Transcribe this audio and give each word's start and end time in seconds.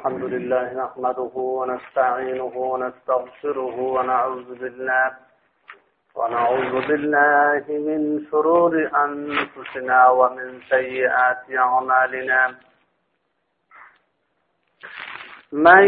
الحمد 0.00 0.24
لله 0.24 0.66
نحمده 0.84 1.34
ونستعينه 1.36 2.54
ونستغفره 2.56 3.76
ونعوذ 3.96 4.48
بالله 4.60 5.10
ونعوذ 6.14 6.74
بالله 6.88 7.64
من 7.88 8.00
شرور 8.30 8.72
أنفسنا 9.04 10.08
ومن 10.08 10.60
سيئات 10.68 11.44
أعمالنا. 11.64 12.54
من 15.52 15.84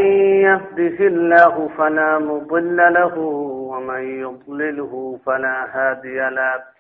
يهده 0.49 0.99
الله 1.13 1.69
فلا 1.79 2.19
مضل 2.19 2.77
له 2.99 3.15
ومن 3.73 4.03
يضلله 4.25 5.19
فلا 5.27 5.57
هادي 5.77 6.19
له. 6.39 6.72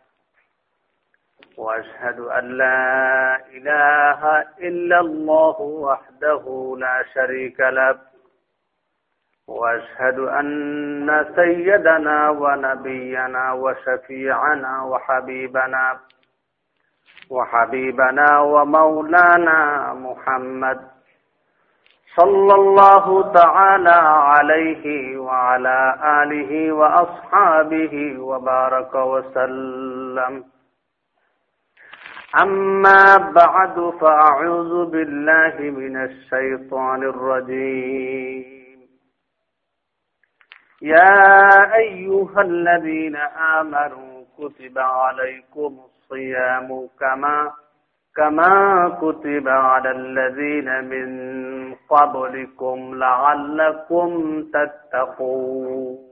وأشهد 1.59 2.19
أن 2.20 2.45
لا 2.59 3.37
إله 3.56 4.20
إلا 4.60 5.01
الله 5.01 5.60
وحده 5.60 6.77
لا 6.79 7.05
شريك 7.15 7.60
له 7.60 7.98
وأشهد 9.48 10.19
أن 10.19 11.27
سيدنا 11.37 12.30
ونبينا 12.30 13.52
وشفيعنا 13.52 14.83
وحبيبنا 14.83 15.98
وحبيبنا 17.30 18.38
ومولانا 18.41 19.93
محمد 19.95 20.80
صلى 22.16 22.54
الله 22.54 23.32
تعالى 23.32 23.98
عليه 24.32 25.16
وعلى 25.19 25.79
آله 26.23 26.73
وأصحابه 26.73 28.16
وبارك 28.21 28.95
وسلم. 28.95 30.45
أما 32.41 33.16
بعد 33.16 33.93
فأعوذ 34.01 34.91
بالله 34.91 35.55
من 35.61 35.97
الشيطان 36.05 37.02
الرجيم. 37.02 38.52
يا 40.83 41.75
أيها 41.75 42.41
الذين 42.41 43.16
آمنوا 43.57 44.25
كتب 44.38 44.79
عليكم 44.79 45.80
الصيام 45.85 46.88
كما 47.01 47.53
كما 48.16 48.88
كتب 49.03 49.49
على 49.49 49.91
الذين 49.91 50.85
من 50.85 51.09
قبلكم 51.75 52.95
لعلكم 52.95 54.43
تتقون. 54.43 56.12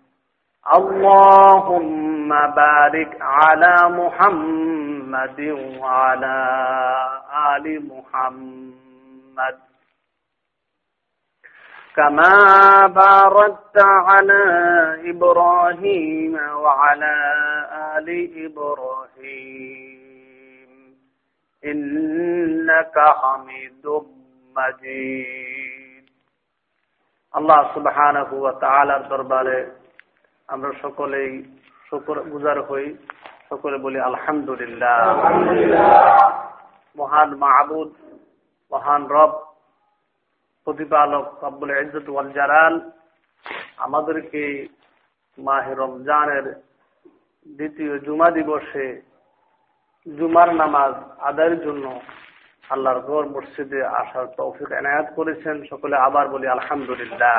اللهم 0.67 2.29
بارك 2.29 3.17
على 3.21 3.75
محمد 3.89 5.39
وعلى 5.79 6.37
آل 7.55 7.87
محمد. 7.87 9.57
كما 11.95 12.87
باركت 12.87 13.77
على 13.83 14.43
إبراهيم 15.09 16.33
وعلى 16.35 17.15
آل 17.97 18.29
إبراهيم. 18.45 19.91
إنك 21.65 22.99
حميد 22.99 23.85
مجيد. 24.57 26.09
الله 27.35 27.75
سبحانه 27.75 28.33
وتعالى 28.33 29.05
درباره 29.09 29.80
আমরা 30.53 30.71
সকলেই 30.83 31.31
শুকর 31.87 32.17
গুজার 32.31 32.59
হই, 32.67 32.85
সকলে 33.49 33.77
বলি 33.85 33.99
আলহামদুলিল্লাহ। 34.09 34.99
মহান 36.97 37.29
মাহবুদ, 37.43 37.89
মহান 38.71 39.01
রব, 39.15 39.33
প্রতিপালক 40.67 41.25
রব্বুল 41.43 41.71
ইজ্জত 41.81 42.07
ওয়াল 42.11 42.29
জালাল, 42.37 42.73
আমাদেরকে 43.85 44.43
মাহে 45.37 45.73
রমজানের 45.81 46.45
দ্বিতীয় 47.47 47.93
জুমা 48.05 48.27
দিবসে 48.37 48.87
জুমার 50.07 50.49
নামাজ 50.61 50.93
আদায়ের 51.29 51.55
জন্য 51.65 51.85
আল্লাহর 52.63 52.99
গড় 53.09 53.27
মসজিদে 53.35 53.79
আসার 54.01 54.25
তৌফিক 54.37 54.69
এনায়াত 54.79 55.07
করেছেন। 55.17 55.55
সকলে 55.71 55.95
আবার 56.07 56.25
বলি 56.33 56.47
আলহামদুলিল্লাহ। 56.47 57.35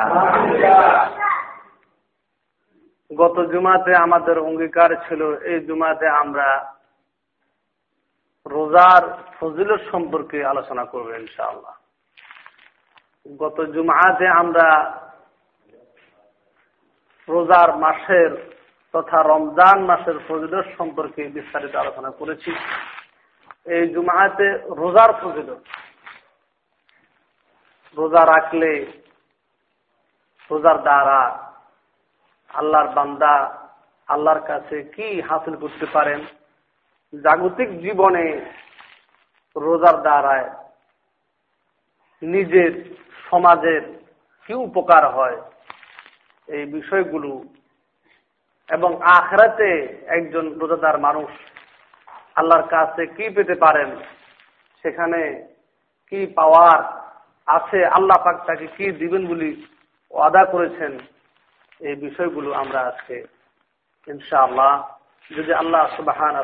গত 3.17 3.37
জুমাতে 3.51 3.91
আমাদের 3.95 4.37
অঙ্গীকার 4.39 4.91
ছিল, 5.05 5.21
এই 5.51 5.59
জুমাতে 5.67 6.07
আমরা 6.21 6.47
রোজার 8.45 9.03
ফজিলত 9.37 9.81
সম্পর্কে 9.91 10.37
আলোচনা 10.45 10.83
করব 10.85 11.07
ইনশাআল্লাহ। 11.09 11.75
গত 13.39 13.57
জুমাতে 13.73 14.25
আমরা 14.41 14.67
রোজার 17.27 17.69
মাসের 17.77 18.31
তথা 18.93 19.19
রমজান 19.23 19.77
মাসের 19.85 20.17
ফজিলত 20.27 20.65
সম্পর্কে 20.77 21.21
বিস্তারিত 21.27 21.73
আলোচনা 21.75 22.09
করেছি। 22.09 22.51
এই 23.75 23.83
জুমাতে 23.93 24.47
রোজার 24.81 25.11
ফজিলত, 25.21 25.61
রোজা 27.97 28.23
রাখলে 28.25 28.71
রোজার 30.51 30.77
দ্বারা 30.81 31.19
আল্লাহর 32.53 32.87
বান্দা, 32.87 33.33
আল্লাহর 34.07 34.41
কাছে 34.47 34.83
কি 34.83 35.21
হাসিল 35.21 35.55
করতে 35.55 35.85
পারেন? 35.93 36.19
জাগতিক 37.13 37.69
জীবনে 37.81 38.25
রোজার 39.55 40.01
দ্বারায় 40.01 40.49
নিজের 42.21 42.71
সমাজের 43.29 43.81
কি 44.45 44.53
উপকার 44.53 45.03
হয়? 45.13 45.37
এই 46.47 46.65
বিষয়গুলো 46.65 47.31
এবং 48.69 49.01
আখরাতে 49.01 49.69
একজন 50.07 50.45
রোজাদার 50.59 50.97
মানুষ 50.97 51.29
আল্লাহর 52.35 52.67
কাছে 52.67 53.05
কি 53.07 53.29
পেতে 53.29 53.55
পারেন? 53.55 53.89
সেখানে 54.83 55.21
কি 56.09 56.25
পাওয়ার 56.25 56.79
আছে? 57.47 57.85
আল্লাহ 57.85 58.23
পাক 58.23 58.37
তাকে 58.45 58.67
কি 58.67 58.91
দিবেন 58.91 59.27
বলি 59.27 59.65
ওয়াদা 60.11 60.45
করেছেন? 60.45 60.99
এই 61.83 61.95
বিষয়গুলো 62.05 62.49
আমরা 62.53 62.79
আজকে, 62.91 63.17
ইনশাআল্লাহ, 64.07 64.73
যদি 65.31 65.51
আল্লাহ 65.61 65.83
সুবাহান 65.97 66.35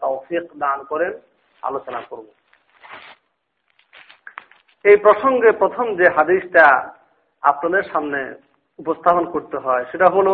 তৌফিক 0.00 0.44
দান 0.62 0.78
করেন, 0.90 1.12
আলোচনা 1.62 2.00
করব। 2.10 2.26
এই 4.84 4.96
প্রসঙ্গে 4.96 5.50
প্রথম 5.62 5.86
যে 5.98 6.06
হাদিসটা 6.16 6.66
আপনাদের 7.42 7.82
সামনে 7.92 8.20
উপস্থাপন 8.78 9.24
করতে 9.34 9.56
হয়, 9.64 9.84
সেটা 9.92 10.08
হলো 10.08 10.32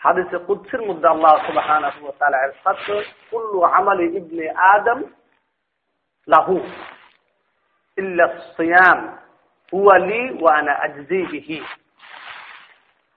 হাদিসে 0.00 0.38
কুচ্ছের 0.46 0.82
মধ্যে 0.88 1.06
আল্লাহ 1.08 1.34
সুবাহান 1.46 1.84
কুল্লু 3.30 3.58
আমালি 3.76 4.06
ইবনে 4.20 4.46
আদম 4.74 4.98
লাহু 6.28 6.54
ইল্লা 7.98 8.26
হুয়ালি 9.72 10.22
ওয়ানা 10.42 10.72
আজজি 10.84 11.20
বিহি। 11.32 11.58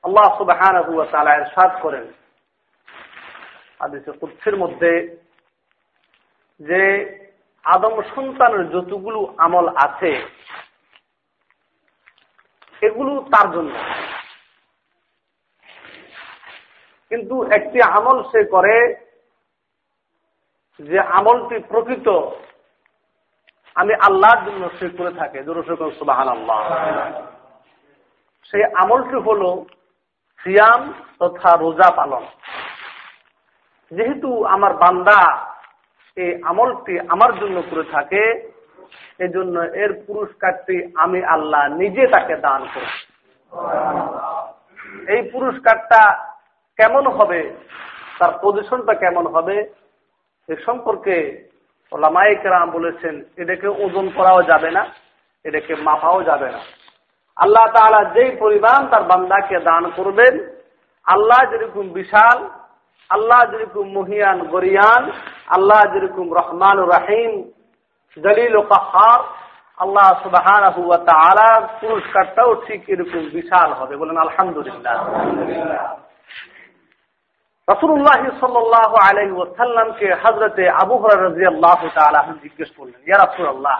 আল্লাহ 0.03 0.27
সুবহানাহু 0.37 0.91
ওয়া 0.95 1.07
করেন। 1.81 2.05
মধ্যে 4.55 4.91
যে 6.59 6.81
আদম 7.65 7.95
সন্তানের 8.15 8.63
যতগুলো 8.69 9.19
আমল 9.37 9.65
আছে, 9.85 10.11
এগুলো 12.81 13.11
তার 13.33 13.47
জন্য। 13.51 13.73
কিন্তু 17.11 17.35
একটি 17.57 17.79
আমল 17.81 18.17
সে 18.31 18.41
করে 18.49 18.75
যে 20.79 20.99
আমলটি 20.99 21.57
প্রকৃত, 21.67 22.07
আমি 23.75 23.93
আল্লাহর 24.07 24.41
জন্য 24.45 24.63
সে 24.79 24.85
করে 24.97 25.11
থাকে। 25.11 25.39
দুরসকল 25.43 25.91
সুবাহান 25.99 26.29
আল্লাহ 26.29 26.59
সেই 28.53 28.63
আমলটি 28.83 29.17
হলো 29.27 29.49
সিয়াম 30.41 30.81
তথা 31.19 31.51
রোজা 31.55 31.89
পালন। 31.97 32.23
যেহেতু 33.91 34.29
আমার 34.55 34.73
বান্দা 34.83 35.19
এই 36.17 36.31
আমলটি 36.43 36.93
আমার 37.13 37.31
জন্য 37.39 37.57
করে 37.69 37.83
থাকে, 37.95 38.23
এজন্য 39.25 39.55
এর 39.83 39.91
পুরস্কারটি 40.07 40.77
আমি 41.03 41.19
আল্লাহ 41.35 41.63
নিজে 41.81 42.03
তাকে 42.07 42.35
দান 42.45 42.61
করি। 42.73 42.91
এই 45.13 45.21
পুরস্কারটা 45.31 46.01
কেমন 46.79 47.05
হবে, 47.17 47.41
তার 48.19 48.31
পজিশনটা 48.41 48.93
কেমন 48.93 49.25
হবে, 49.35 49.57
এ 50.49 50.55
সম্পর্কে 50.65 51.15
ওলামাইকেরাম 51.91 52.67
বলেছেন, 52.71 53.15
এটাকে 53.37 53.67
ওজন 53.83 54.05
করাও 54.17 54.41
যাবে 54.43 54.69
না, 54.77 54.83
এটাকে 55.45 55.73
মাপাও 55.87 56.19
যাবে 56.23 56.49
না। 56.55 56.61
আল্লাহ 57.43 57.65
তালা 57.75 58.01
যেই 58.15 58.31
পরিমাণ 58.41 58.79
তার 58.91 59.03
বান্দাকে 59.03 59.57
দান 59.69 59.83
করবেন, 59.97 60.33
আল্লাহ 61.07 61.39
যেরকম 61.51 61.85
বিশাল, 61.99 62.37
আল্লাহ 63.09 63.39
যেরকম 63.51 63.85
মহিয়ান, 63.97 64.37
গরিয়ান, 64.53 65.03
আল্লাহ 65.55 65.81
যেরকম 65.93 66.25
রহমান 66.39 66.77
রাহিম, 66.95 67.31
দলিল 68.17 68.53
ও 68.55 68.63
কাহার 68.71 69.21
আল্লাহ 69.77 70.07
সুবাহান 70.23 70.63
পুরস্কারটাও 71.81 72.51
ঠিক 72.65 72.81
এরকম 72.93 73.23
বিশাল 73.37 73.69
হবে। 73.79 73.93
বলেন, 74.01 74.17
আলহামদুলিল্লাহ। 74.17 74.97
রসুল্লাহ 77.67 78.21
সাল্লাহ 78.43 78.91
আলাই 79.07 79.29
ওসাল্লামকে 79.41 80.07
হজরতে 80.23 80.63
আবু 80.83 80.95
হরাজি 81.01 81.43
আল্লাহ 81.53 81.73
জিজ্ঞেস 82.43 82.69
করলেন, 82.77 83.01
ইয়া 83.07 83.17
রসুল 83.17 83.47
আল্লাহ 83.55 83.77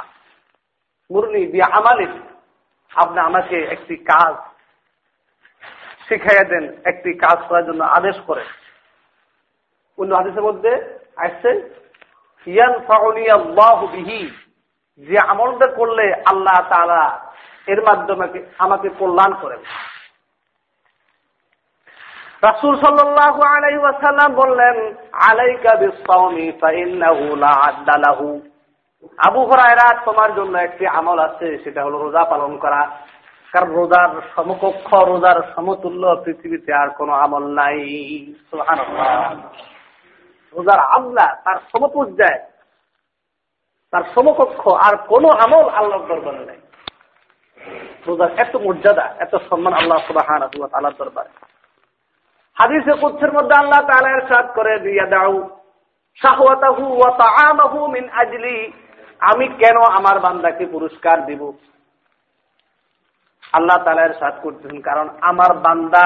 মুরনি 1.10 1.42
দিয়া 1.54 1.68
আমালিক 1.80 2.14
আপনি 2.96 3.20
আমাকে 3.20 3.64
একটি 3.64 3.96
কাজ 3.96 4.36
শিখাইয়া 6.08 6.44
দেন, 6.44 6.82
একটি 6.86 7.14
কাজ 7.14 7.38
করার 7.48 7.66
জন্য 7.66 7.84
আদেশ 7.84 8.16
করে। 8.28 8.44
অন্য 9.98 10.16
আদেশের 10.16 10.42
মধ্যে 10.42 11.02
আসছে 11.18 11.52
যে 14.98 15.18
আমলটা 15.28 15.68
করলে 15.68 16.14
আল্লাহ 16.14 16.70
তারা 16.70 17.32
এর 17.68 17.82
মাধ্যমে 17.82 18.44
আমাকে 18.58 18.90
কল্যাণ 18.90 19.34
করেন। 19.42 19.60
রাসুল 22.44 22.76
আলাইহি 22.78 23.78
ওয়াসাল্লাম 23.78 24.34
বললেন, 24.34 24.96
আলাইকা 25.14 25.72
আদালাহু 27.68 28.49
আবু 29.04 29.40
হুরায়রা 29.40 29.88
তোমার 30.06 30.36
জন্য 30.36 30.58
একটি 30.58 30.88
আমল 30.88 31.20
আছে, 31.20 31.48
সেটা 31.64 31.84
হলো 31.84 31.98
রোজা 31.98 32.24
পালন 32.24 32.58
করা। 32.58 32.82
কারণ 33.54 33.70
রোজার 33.74 34.10
সমকক্ষ, 34.36 34.94
রোজার 34.94 35.38
সমতুল্য 35.56 36.22
পৃথিবীতে 36.24 36.74
আর 36.74 36.90
কোনো 36.90 37.14
আমল 37.14 37.44
নাই। 37.60 37.80
রোজার 40.56 40.80
আমলা 40.80 41.28
তার 41.44 41.58
সমপর্যায়, 41.72 42.40
তার 43.92 44.04
সমকক্ষ 44.16 44.68
আর 44.68 44.96
কোন 44.98 45.26
আমল 45.26 45.70
আল্লাহ 45.70 46.00
দরবারে 46.08 46.46
নাই। 46.46 46.60
রোজার 48.08 48.30
এত 48.38 48.56
মর্যাদা, 48.56 49.06
এত 49.20 49.34
সম্মান 49.50 49.74
আল্লাহ 49.74 50.00
সুবাহান 50.08 50.42
আল্লাহ 50.44 50.94
দরবারে। 50.98 51.30
হাদিসে 52.58 52.94
কুচ্ছের 53.02 53.32
মধ্যে 53.34 53.56
আল্লাহ 53.60 53.82
তালা 53.82 54.28
সাদ 54.28 54.48
করে, 54.56 54.80
দিয়া 54.80 55.06
দাও 55.06 55.34
শাহওয়াতাহু 56.22 56.84
ওয়া 56.98 57.12
তাআমাহু 57.18 57.88
মিন 57.88 58.10
আজলি। 58.10 58.74
আমি 59.20 59.46
কেন 59.62 59.78
আমার 59.98 60.20
বান্দাকে 60.20 60.66
পুরস্কার 60.66 61.26
দিব? 61.26 61.42
আল্লাহ 63.54 63.78
তালার 63.84 64.14
সাথ 64.20 64.36
করতেছেন, 64.44 64.82
কারণ 64.82 65.08
আমার 65.22 65.52
বান্দা 65.54 66.06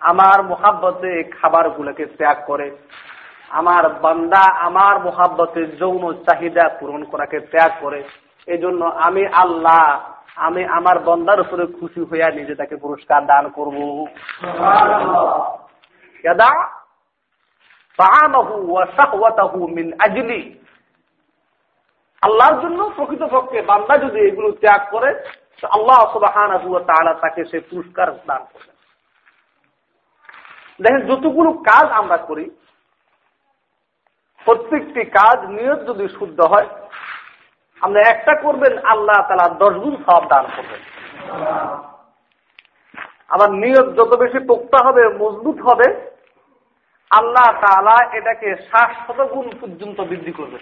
আমার 0.00 0.42
মোহাব্বতে 0.42 1.12
খাবার 1.40 1.70
গুলোকে 1.70 2.04
ত্যাগ 2.06 2.38
করে। 2.46 2.70
আমার 3.50 3.84
বান্দা 3.88 4.42
আমার 4.66 4.94
মোহাব্বতে 5.00 5.66
যৌন 5.66 6.04
চাহিদা 6.26 6.64
পূরণ 6.80 7.02
করাকে 7.04 7.38
ত্যাগ 7.40 7.72
করে। 7.80 8.00
এই 8.48 8.58
জন্য 8.58 8.84
আমি 8.84 9.26
আল্লাহ, 9.26 9.84
আমি 10.36 10.64
আমার 10.64 10.96
বন্দার 10.98 11.40
উপরে 11.40 11.64
খুশি 11.66 12.00
হইয়া 12.10 12.28
নিজে 12.30 12.54
তাকে 12.54 12.76
পুরস্কার 12.76 13.20
দান 13.26 13.44
করব। 13.48 13.76
মিন 19.76 19.88
আজলি। 20.06 20.42
আল্লাহর 22.22 22.56
জন্য 22.64 22.80
প্রকৃতপক্ষে 22.96 23.58
বান্দা 23.70 23.94
যদি 24.04 24.18
এগুলো 24.28 24.48
ত্যাগ 24.62 24.82
করে 24.94 25.10
আল্লাহ 25.76 25.98
সুবাহান 26.12 26.50
তাকে 27.22 27.40
সে 27.50 27.58
পুরস্কার 27.70 28.08
দান 28.28 28.42
করবেন। 28.52 28.76
দেখেন, 30.80 31.02
যতগুলো 31.10 31.50
কাজ 31.70 31.86
আমরা 32.00 32.18
করি, 32.28 32.44
প্রত্যেকটি 34.46 35.02
কাজ 35.18 35.38
নিয়ত 35.56 35.80
যদি 35.90 36.04
শুদ্ধ 36.18 36.38
হয় 36.52 36.68
আমরা 37.82 38.00
একটা 38.04 38.32
করবেন, 38.44 38.74
আল্লাহ 38.92 39.18
তালা 39.28 39.46
দশ 39.62 39.74
গুণ 39.82 39.94
সব 40.06 40.22
দান 40.32 40.44
করবেন। 40.56 40.80
আবার 43.34 43.50
নিয়ত 43.62 43.88
যত 43.98 44.12
বেশি 44.22 44.38
পোক্তা 44.50 44.78
হবে, 44.86 45.02
মজবুত 45.22 45.58
হবে, 45.68 45.88
আল্লাহ 47.10 47.48
তালা 47.62 47.96
এটাকে 48.18 48.48
ষাট 48.68 48.90
শত 49.04 49.20
গুণ 49.32 49.46
পর্যন্ত 49.60 49.98
বৃদ্ধি 50.10 50.32
করবে 50.38 50.58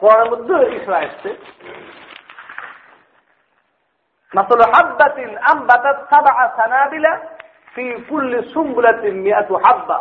কোরআনের 0.00 0.28
মধ্যে 0.32 0.54
ইসরা 0.76 0.98
আসছে 1.02 1.30
مثل 4.32 4.60
حبة 4.72 5.18
أنبتت 5.52 5.98
سبع 6.12 6.36
سنابل 6.56 7.04
في 7.74 7.84
كل 8.10 8.32
سنبلة 8.44 9.02
مئة 9.26 9.50
حبة 9.64 9.98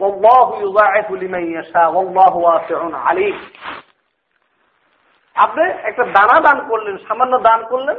والله 0.00 0.46
يضاعف 0.62 1.08
لمن 1.12 1.44
يشاء 1.56 1.88
والله 1.92 2.32
واسع 2.38 2.80
عليم 2.98 3.36
আপনি 5.36 5.64
একটা 5.82 6.04
দানা 6.16 6.38
দান 6.46 6.58
করলেন 6.70 6.96
সামান্য 7.08 7.34
দান 7.48 7.60
করলেন 7.72 7.98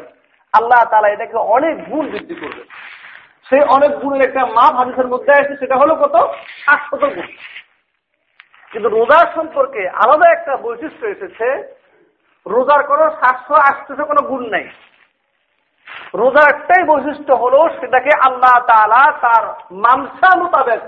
আল্লাহ 0.53 0.81
তালা 0.91 1.09
এটাকে 1.11 1.37
অনেক 1.55 1.75
গুণ 1.89 2.05
বৃদ্ধি 2.13 2.35
করবেন 2.35 2.67
সেই 3.47 3.63
অনেক 3.75 3.91
গুণের 4.01 4.21
একটা 4.21 4.41
মাপ 4.57 4.73
হাদিসের 4.79 5.07
মধ্যে 5.07 5.31
আছে 5.33 5.53
সেটা 5.61 5.75
হলো 5.81 5.93
কত 5.95 6.15
আটশত 6.67 7.03
গুণ 7.15 7.27
কিন্তু 8.72 8.88
রোজার 8.88 9.26
সম্পর্কে 9.34 9.82
আলাদা 9.88 10.26
একটা 10.32 10.56
বৈশিষ্ট্য 10.56 11.06
এসেছে, 11.06 11.46
রোজার 12.46 12.82
কোনো 12.86 13.04
সাতশো 13.10 13.54
আটশো 13.68 14.04
কোনো 14.06 14.22
গুণ 14.28 14.42
নাই। 14.50 14.66
রোজার 16.14 16.46
একটাই 16.54 16.82
বৈশিষ্ট্য 16.90 17.32
হলো 17.32 17.60
সেটাকে 17.80 18.10
আল্লাহ 18.26 18.54
তালা 18.68 19.02
তার 19.20 19.44
মামসা 19.84 20.30
মোতাবেক, 20.36 20.82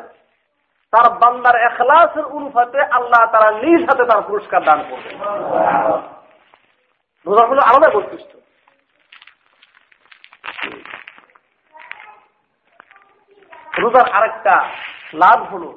তার 0.92 1.06
বান্দার 1.20 1.56
এখলাসের 1.68 2.24
অনুপাতে 2.24 2.80
আল্লাহ 2.80 3.22
তারা 3.32 3.48
নিজ 3.50 3.80
হাতে 3.82 4.04
তার 4.10 4.20
পুরস্কার 4.22 4.60
দান 4.64 4.80
করবে। 4.88 5.10
রোজা 7.26 7.44
হলো 7.46 7.62
আলাদা 7.68 7.88
বৈশিষ্ট্য। 7.94 8.36
রোজার 13.82 14.06
আরেকটা 14.16 14.54
লাভ 15.14 15.38
হলো 15.54 15.70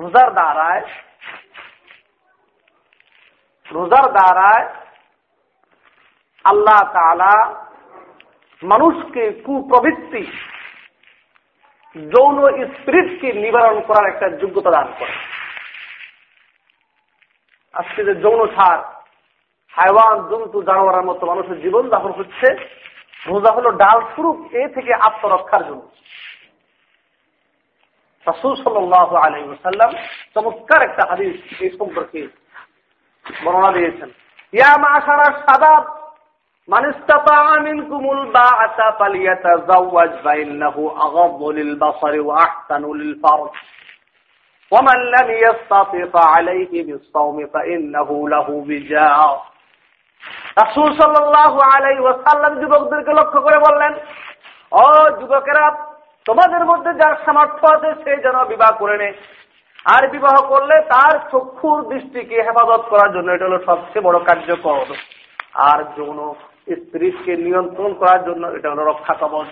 রোজার 0.00 0.30
দ্বারায় 0.32 0.84
রোজার 3.66 4.06
দ্বারায় 4.12 4.66
আল্লাহ 6.44 6.80
তালা 6.92 7.34
মানুষকে 8.62 9.22
কুপ্রবৃত্তি, 9.32 10.22
যৌন 11.96 12.36
স্পিরিটকে 12.74 13.32
নিবারণ 13.32 13.80
করার 13.80 14.06
একটা 14.06 14.26
যোগ্যতা 14.30 14.70
দান 14.70 14.88
করে। 14.98 15.14
আজকে 17.74 18.04
যে 18.04 18.14
যৌন 18.14 18.40
ছাড় 18.54 18.82
হাইওয়ান, 19.74 20.16
জন্তু, 20.28 20.62
জানোয়ারের 20.62 21.04
মতো 21.04 21.26
মানুষের 21.26 21.60
জীবন 21.60 21.90
যাপন 21.90 22.12
হচ্ছে, 22.12 22.48
রোজা 23.26 23.50
হলো 23.54 23.70
ডাল 23.70 23.98
স্বরূপ, 24.00 24.54
এ 24.54 24.68
থেকে 24.68 24.92
আত্মরক্ষার 24.94 25.62
জন্য। 25.64 25.82
রাসুল 28.27 28.53
সাল্লাহ 28.63 29.09
আলী 29.23 29.39
সাল্লাম 29.63 29.91
চমৎকার 30.35 30.81
একটা 30.83 31.03
হাদিস 31.09 31.35
এই 31.59 31.71
সম্পর্কে 31.79 32.21
বর্ণনা 33.25 33.71
দিয়েছেন 33.71 34.09
ইয়া 34.53 34.71
মাশারা 34.83 35.27
সাদাব 35.41 35.83
من 36.69 36.85
استطاع 36.85 37.45
منكم 37.59 38.03
الباعة 38.11 38.79
فليتزوج 38.99 40.11
فإنه 40.25 40.75
أغض 40.97 41.41
للبصر 41.49 42.13
وأحسن 42.21 42.83
للفرج 42.91 43.51
ومن 44.71 44.97
لم 45.07 45.27
يستطع 45.45 46.01
فعليه 46.07 46.73
بالصوم 46.83 47.37
فإنه 47.47 48.09
له 48.29 48.47
بجاء 48.67 49.29
রাসূল 50.57 50.89
সাল্লাল্লাহু 50.99 51.59
আলাইহি 51.69 52.01
ওয়াসাল্লাম 52.01 52.51
যুবকদেরকে 52.61 53.11
লক্ষ্য 53.13 53.39
করে 53.41 53.57
বললেন 53.59 53.93
ও 54.71 54.83
যুবকেরা 55.19 55.65
তোমাদের 56.26 56.64
মধ্যে 56.64 56.90
যার 56.94 57.14
সামর্থ্য 57.24 57.66
আছে, 57.74 57.90
সে 58.02 58.12
যেন 58.22 58.36
বিবাহ 58.44 58.70
করে 58.78 58.96
নে 58.98 59.12
আর 59.94 60.02
বিবাহ 60.08 60.36
করলে 60.48 60.76
তার 60.80 61.14
চক্ষুর 61.32 61.78
দৃষ্টিকে 61.88 62.36
হেফাজত 62.42 62.82
করার 62.88 63.10
জন্য 63.12 63.28
এটা 63.32 63.46
হলো 63.46 63.58
সবচেয়ে 63.66 64.06
বড় 64.06 64.18
কার্যকর। 64.24 64.86
আর 65.68 65.78
যৌন 65.96 66.18
স্ত্রীকে 66.72 67.32
নিয়ন্ত্রণ 67.36 67.92
করার 67.94 68.20
জন্য 68.24 68.46
এটা 68.46 68.70
হলো 68.70 68.84
রক্ষা 68.84 69.14
কবচ 69.20 69.48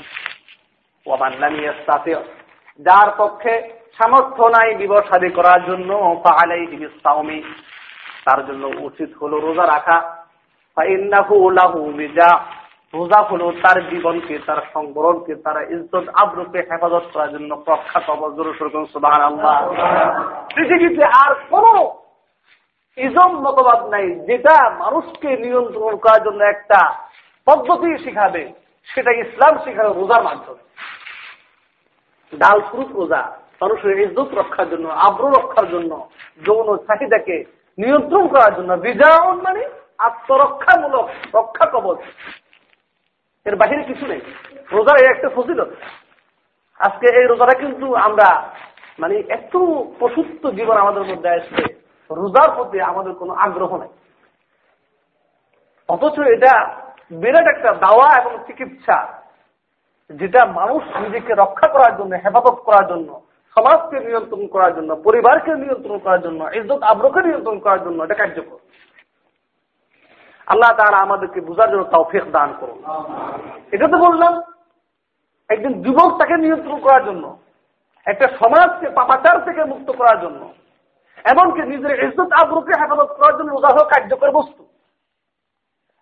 যার 2.81 3.09
পক্ষে 3.19 3.53
সামর্থ্য 3.99 4.45
নাই 4.45 4.69
বিবসাদী 4.75 5.29
করার 5.29 5.61
জন্য 5.65 5.91
তার 8.25 8.41
জন্য 8.47 8.65
উচিত 8.89 9.11
হলো 9.23 9.37
রোজা 9.39 9.65
রাখা। 9.67 9.99
রোজা 12.95 13.21
হলো 13.31 13.47
তার 13.63 13.79
জীবনকে, 13.91 14.35
তার 14.47 14.61
সংবরণকে, 14.75 15.35
তার 15.45 15.57
ইজ্জত 15.75 16.07
আব্রুকে 16.23 16.59
হেফাজত 16.69 17.05
করার 17.13 17.31
জন্য 17.33 17.51
প্রখ্যাত 17.67 18.09
পৃথিবীতে 20.55 21.05
আর 21.23 21.33
কোন 21.51 21.67
ইজম 22.99 23.33
মতবাদ 23.47 23.81
নাই, 23.93 24.07
যেটা 24.29 24.55
মানুষকে 24.83 25.29
নিয়ন্ত্রণ 25.37 25.95
করার 25.97 26.23
জন্য 26.27 26.41
একটা 26.45 26.81
পদ্ধতি 27.47 27.89
শিখাবে, 28.05 28.43
সেটা 28.89 29.11
ইসলাম 29.23 29.55
শিখাবে 29.65 29.91
রোজার 29.91 30.23
মাধ্যমে। 30.23 30.63
ডাল 32.33 32.59
ফ্রুট 32.69 32.91
রোজা, 32.99 33.23
মানুষের 33.61 34.01
ইজ্জত 34.01 34.31
রক্ষার 34.41 34.69
জন্য, 34.73 34.87
আব্রু 35.07 35.29
রক্ষার 35.29 35.67
জন্য, 35.71 35.93
যৌন 36.47 36.69
চাহিদাকে 36.87 37.37
নিয়ন্ত্রণ 37.79 38.25
করার 38.29 38.53
জন্য 38.59 38.71
বিজায়ন 38.85 39.37
মানে 39.47 39.63
আত্মরক্ষামূলক 39.99 41.07
রক্ষা 41.35 41.67
কবচ। 41.73 42.01
এর 43.47 43.57
বাহিরে 43.61 43.83
কিছু 43.91 44.05
নেই। 44.07 44.21
রোজার 44.73 44.99
একটা 45.13 45.29
ফসিল 45.37 45.61
আজকে 46.81 47.07
এই 47.19 47.27
রোজাটা 47.27 47.55
কিন্তু 47.59 47.87
আমরা 48.07 48.29
মানে 48.99 49.17
এত 49.37 49.55
প্রসুপ্ত 49.99 50.43
জীবন 50.59 50.77
আমাদের 50.77 51.05
মধ্যে 51.11 51.29
আসছে 51.29 51.63
রোজার 52.11 52.49
প্রতি 52.57 52.79
আমাদের 52.91 53.13
কোনো 53.21 53.33
আগ্রহ 53.45 53.71
নাই। 53.77 53.91
অথচ 55.89 56.17
এটা 56.35 56.53
বিরাট 57.23 57.47
একটা 57.55 57.71
দাওয়া 57.85 58.09
এবং 58.21 58.33
চিকিৎসা, 58.47 58.99
যেটা 60.11 60.41
মানুষ 60.59 60.83
নিজেকে 61.05 61.33
রক্ষা 61.35 61.69
করার 61.75 61.93
জন্য, 61.99 62.13
হেফাজত 62.25 62.59
করার 62.69 62.87
জন্য, 62.89 63.09
সমাজকে 63.57 63.97
নিয়ন্ত্রণ 64.07 64.43
করার 64.55 64.73
জন্য, 64.77 64.91
পরিবারকে 65.07 65.51
নিয়ন্ত্রণ 65.63 65.99
করার 66.05 66.21
জন্য, 66.23 66.41
ইজ্জত 66.59 66.81
আব্রকে 66.83 67.21
নিয়ন্ত্রণ 67.27 67.59
করার 67.65 67.81
জন্য 67.85 67.99
এটা 68.03 68.15
কার্যকর। 68.15 68.59
আল্লাহ 70.53 70.71
তারা 70.77 70.99
আমাদেরকে 71.07 71.41
বোঝার 71.49 71.71
জন্য 71.73 71.85
তৌফিক 71.95 72.25
দান 72.37 72.51
করুন। 72.61 72.79
এটা 73.75 73.87
তো 73.93 73.97
বললাম, 74.07 74.33
একজন 75.51 75.73
যুবক 75.85 76.11
তাকে 76.21 76.37
নিয়ন্ত্রণ 76.45 76.79
করার 76.81 77.03
জন্য, 77.09 77.25
একটা 78.07 78.27
সমাজকে 78.41 78.87
পাপাচার 78.99 79.37
থেকে 79.47 79.63
মুক্ত 79.73 79.89
করার 79.99 80.19
জন্য, 80.21 80.43
এমনকি 81.25 81.61
নিজের 81.73 81.93
ইজ্জত 82.05 82.31
আব্রুকে 82.41 82.73
হেফাজত 82.81 83.11
করার 83.19 83.35
জন্য 83.39 83.51
রোজা 83.53 83.71
হল 83.75 83.85
কার্যকর 83.93 84.31
বস্তু। 84.39 84.63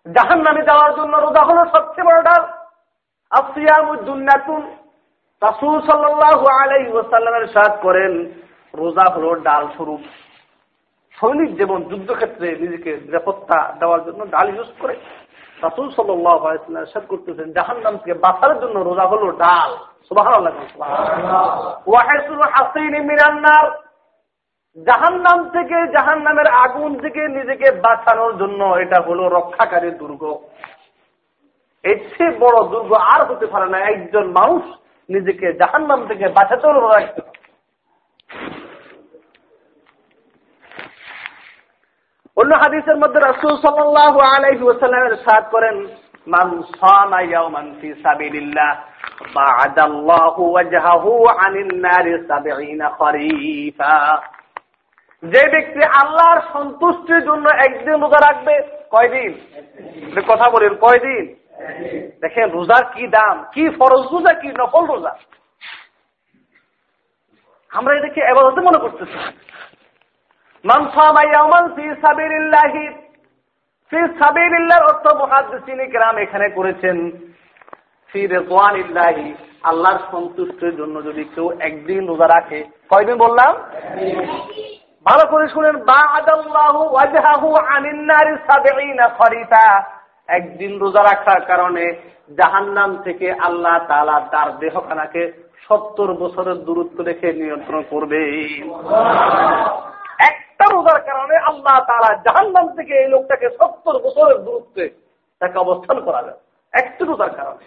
জাহান 0.05 0.39
নামে 0.47 0.61
যাওয়ার 0.69 0.91
জন্য 0.95 1.13
রোজা 1.17 1.43
হল 1.47 1.59
সবচেয়ে 1.75 2.07
বড় 2.09 2.19
ডাল। 2.21 2.43
আসিয়ামুদ্দুন্নাতুন 3.31 4.61
রাসুল 5.41 5.75
সাল্লাহ 5.87 6.39
আলাই 6.59 6.83
ওসাল্লামের 6.91 7.47
সাথ 7.55 7.73
করেন, 7.85 8.13
রোজা 8.73 9.05
হল 9.15 9.25
ডাল 9.47 9.63
স্বরূপ। 9.77 10.03
সৈনিক 11.17 11.51
যেমন 11.59 11.79
যুদ্ধক্ষেত্রে 11.89 12.47
নিজেকে 12.63 12.91
নিরাপত্তা 13.05 13.57
দেওয়ার 13.79 14.01
জন্য 14.07 14.21
ডাল 14.33 14.47
ইউজ 14.55 14.71
করে, 14.81 14.95
রাসুল 15.65 15.87
সাল্লাহ 15.95 16.35
করতেছেন 17.11 17.47
জাহান 17.57 17.77
নামকে 17.85 18.11
বাঁচার 18.25 18.53
জন্য 18.61 18.75
রোজা 18.79 19.05
হলো 19.11 19.27
ডাল। 19.43 19.71
জাহান 24.77 25.15
নাম 25.25 25.39
থেকে 25.55 25.77
জাহান 25.95 26.19
নামের 26.25 26.49
আগুন 26.65 26.91
থেকে 27.03 27.21
নিজেকে 27.37 27.67
বাঁচানোর 27.85 28.33
জন্য 28.41 28.61
এটা 28.83 28.99
হলো 29.07 29.23
রক্ষাকারী 29.37 29.89
দুর্গ। 30.01 30.23
এর 31.85 31.99
চেয়ে 32.11 32.37
বড় 32.43 32.57
দুর্গ 32.71 32.91
আর 33.13 33.21
হতে 33.29 33.45
পারে 33.53 33.67
না, 33.73 33.77
একজন 33.91 34.25
মানুষ 34.39 34.63
নিজেকে 35.09 35.47
জাহান 35.61 35.83
নাম 35.89 36.01
থেকে 36.09 36.25
বাঁচাতে 36.37 36.67
রাখতে 36.67 37.21
অন্য 42.37 42.55
হাদিসের 42.55 42.97
মধ্যে 42.97 43.19
রসুল 43.19 43.53
সাল্লাহ 43.65 44.19
আলাইহি 44.19 44.63
ওসাল্লামের 44.63 45.15
সাদ 45.15 45.43
করেন 45.51 45.87
মান 46.27 46.61
সামা 46.61 47.21
ইয়াওমান 47.21 47.75
ফি 47.81 47.93
সাবিলিল্লাহ, 47.93 48.71
বা'দাল্লাহু 49.33 50.51
ওয়াজহাহু 50.51 51.27
আনিন 51.27 51.69
নারি 51.81 52.13
70 52.27 52.89
খরিফা। 52.99 54.21
যে 55.23 55.43
ব্যক্তি 55.49 55.81
আল্লাহর 56.01 56.41
সন্তুষ্টির 56.53 57.21
জন্য 57.25 57.49
একদিন 57.49 57.95
রোজা 58.01 58.19
রাখবে, 58.27 58.55
কয়দিন? 58.89 59.31
কথা 60.27 60.49
বলেন, 60.51 60.75
কয়দিন? 60.75 61.35
দেখেন, 62.21 62.49
রোজার 62.51 62.83
কি 62.93 63.07
দাম? 63.07 63.43
কি 63.53 63.69
ফরজ 63.69 64.03
রোজা, 64.13 64.33
কি 64.33 64.47
নকল 64.47 64.85
রোজা? 64.85 65.13
আমরা 67.71 67.95
এটাকে 67.95 68.21
এবার 68.21 68.63
মনে 68.63 68.79
করতেছি। 68.79 69.17
মান 70.67 70.81
সামাইয়ামান 70.95 71.65
ফি 71.75 71.85
সাবিলিল্লাহি, 72.01 72.85
ফি 73.91 73.99
অর্থ 74.89 75.05
মুহাদ্দিসিন 75.15 75.79
এখানে 76.17 76.49
করেছেন। 76.49 76.97
ফি 78.11 78.21
রিদওয়ানিল্লাহি, 78.27 79.35
আল্লাহর 79.63 79.99
সন্তুষ্টির 80.11 80.77
জন্য 80.77 81.03
যদি 81.03 81.23
কেউ 81.23 81.47
একদিন 81.59 82.07
রোজা 82.07 82.27
রাখে। 82.27 82.59
কয়দিন 82.89 83.17
বললাম? 83.17 83.51
ভালো 85.05 85.23
করে 85.31 85.47
শুনেন 85.47 85.75
ওয়াজহাহু 85.75 87.55
আনিন 87.55 87.99
নারি 88.01 88.33
একদিন 90.27 90.79
রোজা 90.79 91.01
রাখার 91.03 91.41
কারণে 91.41 91.85
জাহান্নাম 92.37 92.97
থেকে 93.03 93.27
আল্লাহ 93.31 93.75
তাআলা 93.87 94.15
তার 94.31 94.49
দেহখানাকে 94.57 95.21
সত্তর 95.67 96.13
বছরের 96.13 96.57
দূরত্ব 96.65 97.03
রেখে 97.03 97.33
নিয়ন্ত্রণ 97.33 97.81
করবে। 97.89 98.21
রোজার 100.71 101.01
কারণে 101.01 101.37
আল্লাহ 101.37 101.79
তারা 101.79 102.15
জাহান্নাম 102.15 102.75
থেকে 102.75 102.93
এই 102.93 103.07
লোকটাকে 103.07 103.49
সত্তর 103.49 103.99
বছরের 103.99 104.37
দূরত্বে 104.37 104.89
তাকে 105.39 105.59
অবস্থান 105.59 106.01
করা 106.01 106.23
যায়। 106.23 106.37
একটি 106.83 107.05
রোজার 107.05 107.29
কারণে। 107.29 107.65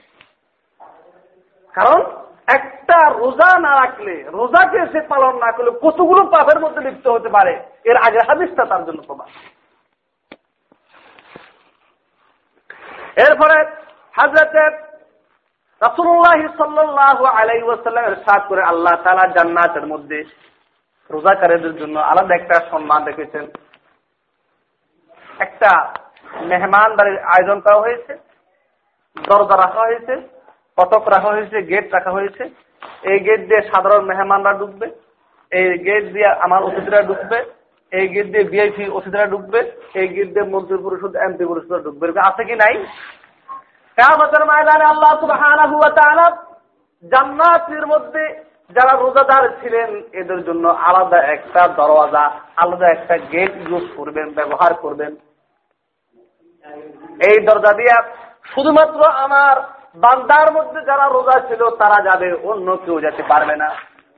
কারণ 1.73 2.01
একটা 2.47 3.11
রোজা 3.11 3.59
না 3.59 3.87
রাখলে, 3.87 4.23
রোজাকে 4.23 4.87
সে 4.93 5.01
পালন 5.01 5.37
না 5.37 5.53
করলে 5.53 5.71
কতগুলো 5.71 6.25
পাপের 6.25 6.61
মধ্যে 6.61 6.81
লিপ্ত 6.81 7.09
হতে 7.09 7.29
পারে? 7.29 7.63
এর 7.85 7.97
আগে 7.97 8.19
হাদিসটা 8.29 8.65
তার 8.65 8.85
জন্য 8.85 9.03
প্রমাণ। 9.03 9.29
এরপরে 13.17 13.71
হাজরতের 14.13 14.91
রাসুল্লাহ 15.81 16.57
সাল্লাহ 16.57 17.25
আলাই 17.25 17.63
ওয়াসাল্লামের 17.63 18.17
সাথ 18.17 18.49
করে 18.49 18.63
আল্লাহ 18.63 19.03
তালা 19.03 19.29
জান্নাতের 19.29 19.87
মধ্যে 19.87 20.25
রোজাকারীদের 21.13 21.75
জন্য 21.81 21.97
আলাদা 22.11 22.35
একটা 22.37 22.57
সম্মান 22.71 23.01
রেখেছেন। 23.09 23.45
একটা 25.47 25.71
মেহমান 26.51 26.91
বাড়ির 26.99 27.19
আয়োজন 27.35 27.59
করা 27.65 27.79
হয়েছে, 27.85 28.13
দরজা 29.17 29.57
রাখা 29.57 29.81
হয়েছে 29.87 30.15
কটক 30.79 31.05
রাখা 31.15 31.31
হয়েছে, 31.35 31.57
গেট 31.71 31.87
রাখা 31.97 32.13
হয়েছে। 32.17 32.43
এই 33.13 33.19
গেট 33.27 33.41
দিয়ে 33.49 33.63
সাধারণ 33.71 34.03
মেহমানরা 34.11 34.53
ঢুকবে, 34.61 34.87
এই 35.53 35.67
গেট 35.87 36.05
দিয়ে 36.15 36.29
আমার 36.45 36.61
অতিথিরা 36.69 37.01
ঢুকবে, 37.11 37.39
এই 37.93 38.07
গেট 38.15 38.27
দিয়ে 38.33 38.45
বিআইপি 38.53 38.85
অতিথিরা 38.99 39.27
ঢুকবে, 39.33 39.61
এই 40.01 40.07
গেট 40.15 40.29
দিয়ে 40.35 40.47
মন্ত্রী 40.53 40.77
পরিষদ 40.87 41.13
এমপি 41.27 41.45
পরিষদ 41.51 41.73
ঢুকবে। 41.87 42.07
আছে 42.29 42.43
কি 42.49 42.55
নাই? 42.63 42.75
ময়দানে 44.51 44.85
আল্লাহ 44.93 45.13
জান্নাতের 47.13 47.85
মধ্যে 47.93 48.23
যারা 48.77 48.93
রোজাদার 48.93 49.45
ছিলেন, 49.61 49.91
এদের 50.13 50.41
জন্য 50.45 50.69
আলাদা 50.69 51.19
একটা 51.35 51.63
দরওয়াজা, 51.69 52.25
আলাদা 52.57 52.87
একটা 52.87 53.17
গেট 53.33 53.53
ইউজ 53.69 53.87
করবেন, 53.97 54.27
ব্যবহার 54.39 54.75
করবেন। 54.75 55.13
এই 57.29 57.37
দরজা 57.47 57.73
দিয়া 57.73 57.97
শুধুমাত্র 58.55 59.01
আমার 59.25 59.57
বান্দার 59.97 60.49
মধ্যে 60.53 60.81
যারা 60.81 61.07
রোজা 61.09 61.37
ছিল, 61.49 61.63
তারা 61.71 61.99
যাবে, 62.09 62.29
অন্য 62.51 62.77
কেউ 62.77 62.97
যেতে 63.01 63.23
পারবে 63.29 63.55
না। 63.57 63.69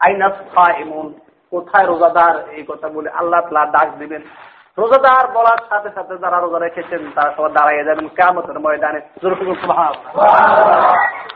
আইনা 0.01 0.29
এমন 0.83 1.07
কোথায় 1.53 1.87
রোজাদার? 1.87 2.35
এই 2.57 2.65
কথা 2.69 2.89
বলে 2.89 3.09
আল্লাহ 3.21 3.41
তালা 3.41 3.65
ডাক 3.67 3.89
দিবেন। 3.99 4.23
রোজাদার 4.79 5.25
বলার 5.37 5.61
সাথে 5.71 5.91
সাথে 5.95 6.15
যারা 6.19 6.39
রোজা 6.41 6.59
রেখেছেন, 6.59 7.01
তারা 7.15 7.31
সবাই 7.37 7.53
দাঁড়াইয়ে 7.53 7.87
যাবেন 7.89 8.07
কেমতের 8.19 8.59
ময়দানে। 8.65 9.01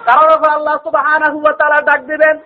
কারণ 0.09 0.29
আল্লাহ 0.57 0.77
সুবাহ 0.85 1.07
ডাক 1.89 2.01
দিবেন 2.13 2.37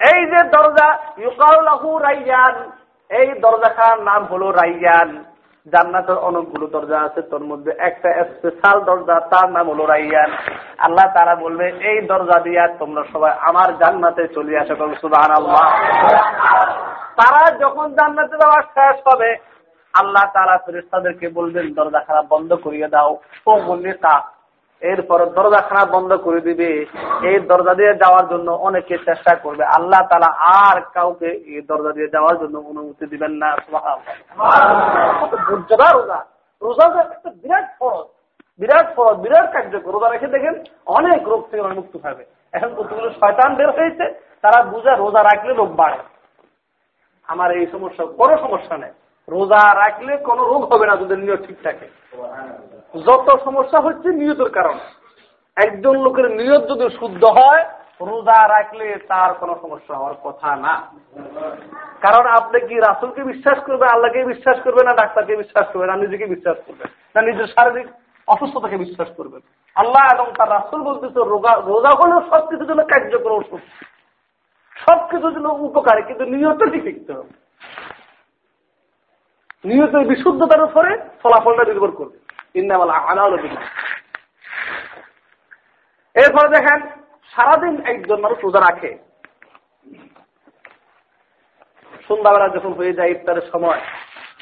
এই 0.00 0.20
যে 0.32 0.40
দরজা, 0.54 0.88
ইউকাউলাহু 1.24 1.98
রাইয়ান, 1.98 2.54
এই 3.10 3.28
দরজাখার 3.44 4.02
নাম 4.08 4.22
হলো 4.32 4.50
রাইয়ান। 4.50 5.10
জান্নাতের 5.66 6.18
অনেকগুলো 6.28 6.66
দরজা 6.66 6.98
আছে, 7.00 7.20
তোর 7.22 7.42
মধ্যে 7.50 7.72
একটা 7.88 8.08
স্পেশাল 8.32 8.80
দরজা, 8.88 9.16
তার 9.32 9.48
নাম 9.50 9.66
হলো 9.68 9.84
রাইয়ান। 9.86 10.30
আল্লাহ 10.78 11.06
তারা 11.14 11.34
বলবে, 11.34 11.66
এই 11.90 11.98
দরজা 12.10 12.38
দিয়া 12.46 12.64
তোমরা 12.78 13.02
সবাই 13.12 13.32
আমার 13.40 13.68
জান্নাতে 13.78 14.28
চলে 14.34 14.58
আসো 14.58 14.74
সুবাহ 15.00 15.22
আল্লাহ 15.38 15.64
তারা 17.20 17.42
যখন 17.62 17.86
জান্নাতে 17.94 18.34
যাওয়া 18.42 18.60
শেষ 18.74 18.96
হবে, 19.08 19.30
আল্লাহ 19.94 20.24
তারা 20.34 20.54
ফেরেস্তাদেরকে 20.64 21.26
বলবেন 21.28 21.66
দরজা 21.74 22.00
খারাপ 22.08 22.24
বন্ধ 22.34 22.50
করিয়ে 22.64 22.88
দাও। 22.88 23.10
ও 23.46 23.52
বললে, 23.68 23.92
তা 24.04 24.14
এরপর 24.80 25.26
দরজা 25.26 25.60
খানা 25.60 25.84
বন্ধ 25.92 26.10
করে 26.14 26.40
দিবে। 26.40 26.68
এই 27.28 27.38
দরজা 27.40 27.74
দিয়ে 27.74 27.92
যাওয়ার 27.94 28.28
জন্য 28.28 28.50
অনেকে 28.50 28.94
চেষ্টা 28.98 29.34
করবে। 29.34 29.64
আল্লাহ 29.64 30.00
তালা 30.10 30.30
আর 30.56 30.80
কাউকে 30.94 31.26
এই 31.26 31.60
দরজা 31.68 31.92
দিয়ে 31.92 32.08
যাওয়ার 32.08 32.36
জন্য 32.38 32.58
অনুমতি 32.58 33.06
দিবেন 33.06 33.32
না। 33.32 33.48
বিরাট 37.42 38.88
ফরজ। 38.96 39.16
বিরাট 39.16 39.52
কার্যকর। 39.52 39.92
রোজা 39.92 40.08
রেখে 40.08 40.26
দেখেন 40.26 40.54
অনেক 40.86 41.28
রোগ 41.28 41.40
থেকে 41.50 41.62
মুক্ত 41.62 41.98
পাবে 42.02 42.24
এখন 42.52 42.68
কতগুলো 42.68 43.10
শয়তান 43.10 43.54
বের 43.54 43.70
হয়েছে, 43.70 44.04
তারা 44.42 44.62
বুঝে 44.62 44.90
রোজা 44.90 45.22
রাখলে 45.22 45.52
রোগ 45.54 45.70
বাড়ে। 45.76 45.98
আমার 47.28 47.50
এই 47.52 47.66
সমস্যা, 47.72 48.04
কোনো 48.04 48.34
সমস্যা 48.38 48.76
নেই। 48.76 48.92
রোজা 49.28 49.74
রাখলে 49.74 50.16
কোনো 50.16 50.42
রোগ 50.44 50.62
হবে 50.72 50.86
না, 50.86 50.96
যদি 50.96 51.14
নিয়ত 51.16 51.40
ঠিক 51.46 51.58
থাকে। 51.62 51.86
যত 53.06 53.26
সমস্যা 53.44 53.78
হচ্ছে 53.80 54.08
নিয়তের 54.08 54.50
কারণে। 54.50 54.84
একজন 55.56 55.94
লোকের 56.02 56.30
নিয়ত 56.30 56.62
যদি 56.70 56.86
শুদ্ধ 56.96 57.24
হয়, 57.24 57.62
রোজা 58.00 58.38
রাখলে 58.48 58.86
তার 59.08 59.34
কোনো 59.34 59.54
সমস্যা 59.62 59.94
হওয়ার 59.96 60.14
কথা 60.24 60.56
না। 60.56 60.74
কারণ 62.00 62.24
আপনি 62.26 62.58
কি 62.68 62.74
রাসুলকে 62.74 63.22
বিশ্বাস 63.24 63.58
করবেন, 63.66 63.88
আল্লাহকে 63.88 64.24
বিশ্বাস 64.24 64.56
করবেন, 64.64 64.84
না 64.86 64.94
ডাক্তারকে 64.94 65.36
বিশ্বাস 65.36 65.66
করবেন, 65.72 65.88
না 65.90 65.96
নিজেকে 65.96 66.26
বিশ্বাস 66.26 66.56
করবেন, 66.66 66.88
না 67.14 67.20
নিজের 67.22 67.46
শারীরিক 67.46 67.86
অসুস্থতাকে 68.28 68.76
বিশ্বাস 68.76 69.08
করবেন? 69.16 69.40
আল্লাহ 69.76 70.04
এবং 70.14 70.32
তার 70.38 70.50
রাসুল 70.50 70.82
বলতেছে 70.82 71.20
রোজা 71.70 71.92
হলেও 72.00 72.20
সবকিছুর 72.30 72.68
জন্য 72.68 72.82
কার্যকর 72.82 73.32
ওষুধ। 73.32 73.62
সবকিছুর 74.76 75.34
জন্য 75.34 75.48
উপকারী, 75.48 76.02
কিন্তু 76.02 76.24
নিয়ত 76.24 76.60
ঠিক 76.72 76.84
দেখতে 76.84 77.12
হবে। 77.12 77.32
নিয়তের 79.64 80.04
বিশুদ্ধতার 80.08 80.62
উপরে 80.62 80.90
ফলাফলটা 81.22 81.64
নির্ভর 81.64 81.90
করবে। 81.90 82.23
এরপরে 86.14 86.48
দেখেন, 86.48 86.80
সারাদিন 87.34 87.86
একজন 87.86 88.20
মানুষ 88.20 88.38
রোজা 88.44 88.60
রাখে। 88.60 88.98
সন্ধ্যাবেলা 92.08 92.48
যখন 92.48 92.72
হয়ে 92.72 92.92
যায় 92.92 93.10
ইফতারের 93.10 93.42
সময়, 93.52 93.80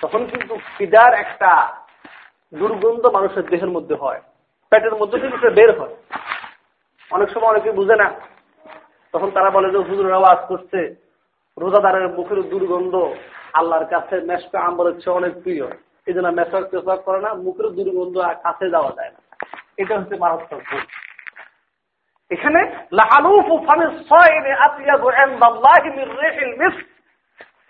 তখন 0.01 0.27
কিন্তু 0.27 0.59
ফিদার 0.79 1.15
একটা 1.15 1.77
দুর্গন্ধ 2.55 3.07
মানুষের 3.07 3.47
দেহের 3.47 3.69
মধ্যে 3.69 3.95
হয়। 3.95 4.21
পেটের 4.71 4.95
মধ্যে 4.95 5.19
কিন্তু 5.19 5.51
বের 5.51 5.81
হয়। 5.81 5.97
অনেক 7.11 7.31
সময় 7.31 7.49
অনেকে 7.49 7.73
বুঝে 7.73 7.97
না। 7.97 8.13
তখন 9.13 9.31
তারা 9.31 9.51
বলে 9.51 9.71
যে, 9.71 9.79
হুজুর 9.79 10.13
আওয়াজ 10.13 10.39
করছে। 10.49 10.95
রোজাদারের 11.59 12.09
মুখের 12.09 12.43
দুর্গন্ধ 12.43 13.15
আল্লাহর 13.53 13.85
কাছে 13.85 14.21
মেসকা 14.21 14.61
আম্বরের 14.61 15.01
চেয়ে 15.01 15.17
অনেক 15.17 15.43
প্রিয়। 15.43 15.67
এই 16.07 16.15
জন্য 16.15 16.29
মেসক 16.29 16.63
পেশাক 16.71 17.01
করে 17.01 17.21
না, 17.21 17.31
মুখের 17.35 17.67
দুর্গন্ধ 17.77 18.17
কাছে 18.43 18.67
যাওয়া 18.71 18.93
যায় 18.97 19.11
না। 19.11 19.21
এটা 19.77 19.99
হচ্ছে 19.99 20.17
মারাত্মক 20.17 20.61
ভুল। 20.71 20.83
এখানে 22.31 22.61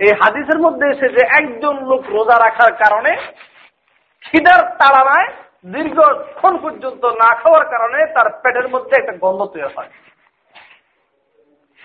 এই 0.04 0.12
হাদিসের 0.22 0.58
মধ্যে 0.58 0.86
এসে 0.88 1.08
যে 1.08 1.22
একজন 1.38 1.74
লোক 1.84 2.02
রোজা 2.10 2.36
রাখার 2.38 2.72
কারণে 2.72 3.16
খিদার 4.24 4.60
তাড়ানায় 4.80 5.28
দীর্ঘক্ষণ 5.66 6.54
পর্যন্ত 6.58 7.04
না 7.04 7.34
খাওয়ার 7.34 7.64
কারণে 7.64 7.98
তার 8.06 8.28
পেটের 8.42 8.68
মধ্যে 8.68 8.94
একটা 8.98 9.12
গন্ধ 9.20 9.40
তৈরি 9.42 9.68
হয়। 9.76 9.90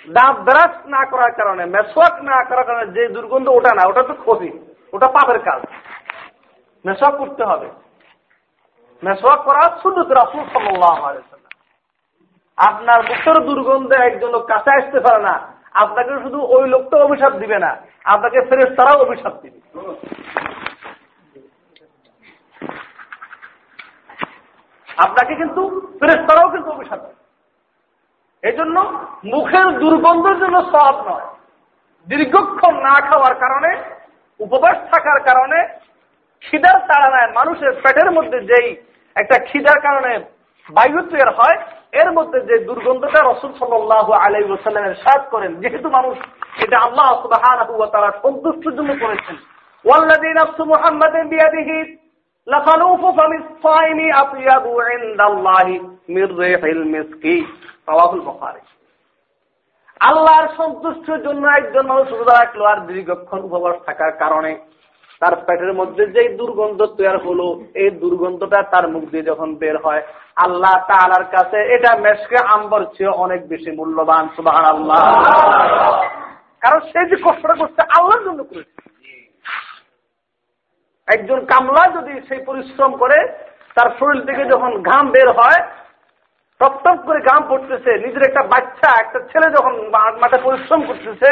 দাঁত 0.07 0.37
ব্রাশ 0.39 0.73
না 0.85 1.05
করার 1.05 1.31
কারণে, 1.31 1.65
মেসওয়াক 1.65 2.15
না 2.21 2.43
করার 2.43 2.65
কারণে 2.65 2.85
যে 2.91 3.07
দুর্গন্ধ 3.07 3.47
ওটা 3.47 3.71
না, 3.75 3.83
ওটা 3.87 4.03
তো 4.03 4.13
ক্ষতি, 4.13 4.49
ওটা 4.93 5.07
পাপের 5.07 5.39
কাজ। 5.39 5.61
মেসওয়াক 6.85 7.15
করতে 7.17 7.43
হবে। 7.43 7.69
মেসওয়াক 9.03 9.39
করা 9.39 9.63
শুধু 9.81 10.01
রাসুল 10.13 10.43
সাল্লাহ 10.53 11.01
আপনার 12.57 12.99
মুখের 13.03 13.37
দুর্গন্ধে 13.45 13.95
একজন 13.95 14.29
লোক 14.29 14.45
কাছে 14.45 14.71
আসতে 14.77 14.99
পারে 14.99 15.23
না। 15.23 15.53
আপনাকে 15.73 16.09
শুধু 16.09 16.39
ওই 16.41 16.69
লোকটা 16.69 16.97
অভিশাপ 16.97 17.33
দিবে 17.33 17.59
না। 17.59 17.77
আপনাকে 18.03 18.41
ফেরেস 18.49 18.77
তারাও 18.77 19.01
অভিশাপ 19.01 19.33
দিবে। 19.41 19.59
আপনাকে 24.97 25.35
কিন্তু 25.35 25.63
ফেরেস 25.99 26.27
তারাও 26.27 26.51
কিন্তু 26.51 26.71
অভিশাপ 26.71 26.99
দিবে। 26.99 27.17
এই 28.49 28.57
জন্য 28.57 29.07
মুখের 29.25 29.79
দুর্গন্ধের 29.79 30.37
জন্য 30.39 30.57
সব 30.61 30.95
নয়। 31.07 31.27
দীর্ঘক্ষণ 32.07 32.73
না 32.75 32.95
খাওয়ার 33.09 33.35
কারণে, 33.35 33.71
উপবাস 34.39 34.77
থাকার 34.91 35.19
কারণে 35.19 35.59
খিদার 36.41 36.79
তাড়ানায় 36.79 37.33
মানুষের 37.33 37.71
পেটের 37.73 38.11
মধ্যে 38.11 38.39
যেই 38.41 38.75
একটা 39.15 39.39
খিদার 39.39 39.79
কারণে 39.79 40.19
বায়ু 40.69 41.01
তৈরি 41.01 41.33
হয়, 41.37 41.57
এর 41.91 42.11
মধ্যে 42.11 42.39
যে 42.39 42.57
দুর্গন্ধটা 42.59 43.19
রসুল 43.19 43.51
সাল্লাহ 43.59 44.11
আলাই 44.11 44.43
ওসাল্লামের 44.43 44.95
সাজ 44.95 45.21
করেন, 45.31 45.55
যেহেতু 45.55 45.89
মানুষ 45.89 46.17
এটা 46.63 46.77
আল্লাহ 46.79 47.27
তারা 47.85 48.11
সন্তুষ্টের 48.23 48.75
জন্য 48.75 48.93
করেছেন। 49.01 49.35
আল্লাহর 60.01 60.47
সন্তুষ্টির 60.57 61.23
জন্য 61.23 61.47
একজন 61.47 61.87
মানুষ 61.87 62.07
রোজা 62.11 62.33
রাখল 62.33 62.65
আর 62.65 62.79
দীর্ঘক্ষণ 62.87 63.39
উপবাস 63.39 63.75
থাকার 63.85 64.11
কারণে 64.11 64.57
তার 65.21 65.35
পেটের 65.45 65.73
মধ্যে 65.79 66.03
যে 66.15 66.21
দুর্গন্ধ 66.39 66.79
তৈরি 66.97 67.19
হলো, 67.27 67.47
এই 67.81 67.89
দুর্গন্ধটা 68.01 68.59
তার 68.73 68.85
মুখ 68.93 69.03
দিয়ে 69.11 69.29
যখন 69.31 69.49
বের 69.61 69.77
হয়, 69.85 70.01
আল্লাহ 70.45 70.75
তালার 70.89 71.25
কাছে 71.35 71.59
এটা 71.75 71.91
মেশকে 72.03 72.37
আম্বর 72.55 72.81
চেয়ে 72.95 73.17
অনেক 73.23 73.41
বেশি 73.51 73.71
মূল্যবান 73.79 74.25
সুবাহ 74.35 74.57
আল্লাহ 74.73 74.99
কারণ 76.63 76.79
সে 76.91 76.99
যে 77.09 77.17
কষ্টটা 77.25 77.55
করছে, 77.61 77.81
আল্লাহর 77.97 78.25
জন্য 78.27 78.41
করেছে। 78.49 78.77
একজন 81.07 81.39
কামলা 81.51 81.83
যদি 81.97 82.13
সেই 82.27 82.41
পরিশ্রম 82.49 82.91
করে, 83.01 83.19
তার 83.75 83.89
শরীর 83.99 84.21
থেকে 84.27 84.43
যখন 84.53 84.71
ঘাম 84.89 85.05
বের 85.15 85.29
হয় 85.39 85.59
টপ 86.61 86.99
করে 87.07 87.19
ঘাম 87.29 87.41
পড়তেছে, 87.49 87.91
নিজের 88.03 88.27
একটা 88.27 88.43
বাচ্চা, 88.53 88.89
একটা 88.99 89.19
ছেলে 89.31 89.47
যখন 89.57 89.73
মাঠে 90.21 90.37
পরিশ্রম 90.45 90.81
করতেছে, 90.89 91.29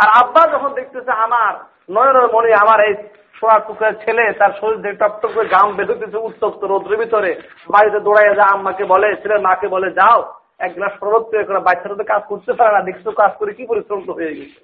আর 0.00 0.08
আব্বা 0.20 0.42
যখন 0.54 0.70
দেখতেছে 0.78 1.12
আমার 1.26 1.52
নয়নের 1.94 2.28
মনে 2.34 2.50
আমার 2.64 2.78
এই 2.88 2.94
সোনার 3.38 3.60
টুকরের 3.66 3.94
ছেলে 4.04 4.24
তার 4.40 4.52
শরীর 4.60 4.82
থেকে 4.82 5.00
টপ 5.02 5.14
টপ 5.20 5.30
করে 5.36 5.52
ঘাম 5.54 5.68
বেঁধেতেছে 5.78 6.18
উত্তপ্ত 6.28 6.60
রোদ্রের 6.70 7.00
ভিতরে। 7.02 7.30
বাড়িতে 7.74 7.98
দৌড়াইয়া 8.06 8.34
যা 8.38 8.46
আম্মাকে 8.54 8.84
বলে 8.92 9.08
ছেলের 9.22 9.44
মাকে 9.46 9.66
বলে 9.74 9.88
যাও 9.98 10.18
এক 10.66 10.72
গ্লাস 10.76 10.92
শরৎ 11.00 11.24
তৈরি 11.30 11.44
করে 11.48 11.60
বাচ্চারা 11.68 11.98
তো 12.00 12.04
কাজ 12.12 12.22
করতে 12.30 12.52
পারে 12.58 12.72
না 12.76 12.80
দেখছ 12.88 13.06
কাজ 13.20 13.32
করে 13.38 13.50
কি 13.58 13.64
পরিশ্রম 13.70 14.00
তো 14.08 14.12
হয়ে 14.18 14.36
গেছে। 14.38 14.60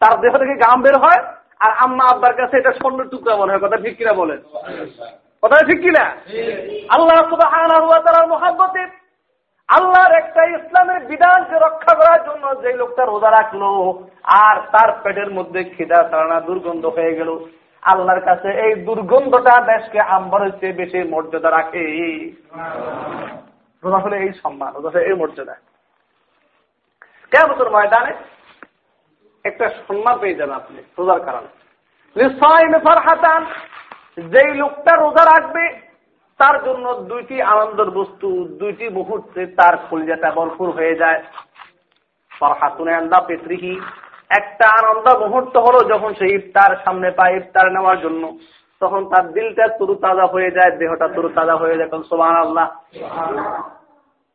তার 0.00 0.16
দেহ 0.22 0.32
থেকে 0.42 0.54
গাম 0.64 0.78
বের 0.84 0.96
হয় 1.04 1.20
আর 1.64 1.72
আম্মা 1.84 2.04
আব্বার 2.12 2.32
কাছে 2.38 2.54
এটা 2.58 2.72
স্বর্ণ 2.80 2.98
টুকরা 3.10 3.34
মনে 3.40 3.52
হয় 3.52 3.62
কথা 3.64 3.78
ঠিক 3.84 3.94
কিনা 3.98 4.14
বলেন? 4.20 4.40
কথা 5.42 5.58
ঠিক 5.68 5.80
কিনা? 5.84 6.04
আল্লাহ 6.94 7.18
তার 8.06 8.26
মহাব্বতে 8.34 8.82
আল্লাহর 9.72 10.12
একটা 10.12 10.44
ইসলামের 10.44 11.06
বিধানকে 11.06 11.54
রক্ষা 11.54 11.94
করার 11.94 12.24
জন্য 12.26 12.62
যে 12.62 12.72
লোকটা 12.72 13.04
রোজা 13.04 13.30
রাখল 13.30 13.62
আর 14.22 14.60
তার 14.60 14.92
পেটের 15.02 15.30
মধ্যে 15.30 15.64
খিদা 15.64 16.02
তারা 16.02 16.40
দুর্গন্ধ 16.40 16.86
হয়ে 16.86 17.14
গেল। 17.14 17.38
আল্লাহর 17.82 18.20
কাছে 18.20 18.48
এই 18.48 18.74
দুর্গন্ধটা 18.74 19.78
দেশকে 19.78 20.00
আম্বরের 20.00 20.50
চেয়ে 20.60 20.72
বেশি 20.72 21.08
মর্যাদা 21.08 21.50
রাখে। 21.50 21.78
হলে 23.92 24.16
এই 24.16 24.32
সম্মান 24.32 24.98
এই 24.98 25.14
মর্যাদা। 25.14 25.54
কেমন 27.30 27.68
ময়দানে 27.68 28.12
একটা 29.44 29.68
সম্মান 29.68 30.18
পেয়ে 30.18 30.34
যাবেন 30.34 30.56
আপনি 30.56 30.82
রোজার 30.98 31.20
কারণে। 31.20 31.48
যেই 34.22 34.54
লোকটা 34.54 34.96
রোজা 34.96 35.24
রাখবে 35.24 35.91
তার 36.42 36.56
জন্য 36.64 36.86
দুইটি 37.10 37.36
আনন্দের 37.42 37.90
বস্তু, 37.90 38.28
দুইটি 38.60 38.86
মুহূর্তে 38.88 39.46
তার 39.58 39.74
খুলজাটা 39.76 40.30
ভরপুর 40.30 40.70
হয়ে 40.70 40.94
যায়। 40.94 41.20
ফরহাতুনে 42.38 42.94
আন্দা 42.94 43.20
পেত্রিহি 43.26 43.74
একটা 44.38 44.66
আনন্দ 44.80 45.06
মুহূর্ত 45.18 45.54
হলো 45.56 45.80
যখন 45.92 46.14
সে 46.18 46.26
ইফতার 46.34 46.72
সামনে 46.84 47.10
পায়, 47.10 47.36
ইফতার 47.36 47.72
নেওয়ার 47.72 47.98
জন্য। 48.00 48.22
তখন 48.80 49.02
তার 49.10 49.24
দিলটা 49.32 49.68
তুরু 49.78 49.94
তাজা 49.94 50.26
হয়ে 50.26 50.50
যায়, 50.50 50.72
দেহটা 50.76 51.08
তুরু 51.08 51.28
তাজা 51.28 51.56
হয়ে 51.56 51.76
যায়। 51.78 51.90
তখন 51.90 52.04
সোমান 52.10 52.36
আল্লাহ 52.36 52.66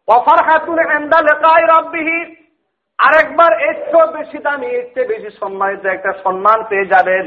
অফার 0.08 0.40
হাতুনে 0.48 0.84
আন্দা 0.96 1.20
লেখায় 1.22 1.66
রব্বিহি। 1.74 2.20
আরেকবার 3.00 3.52
এর 3.62 3.78
চেয়ে 3.92 4.14
বেশি 4.18 4.38
দামি, 4.38 4.68
এর 4.68 4.86
চেয়ে 4.94 5.08
বেশি 5.08 5.30
সম্মানিত 5.40 5.86
একটা 5.86 6.12
সম্মান 6.24 6.64
পেয়ে 6.70 6.92
যাবেন। 6.94 7.26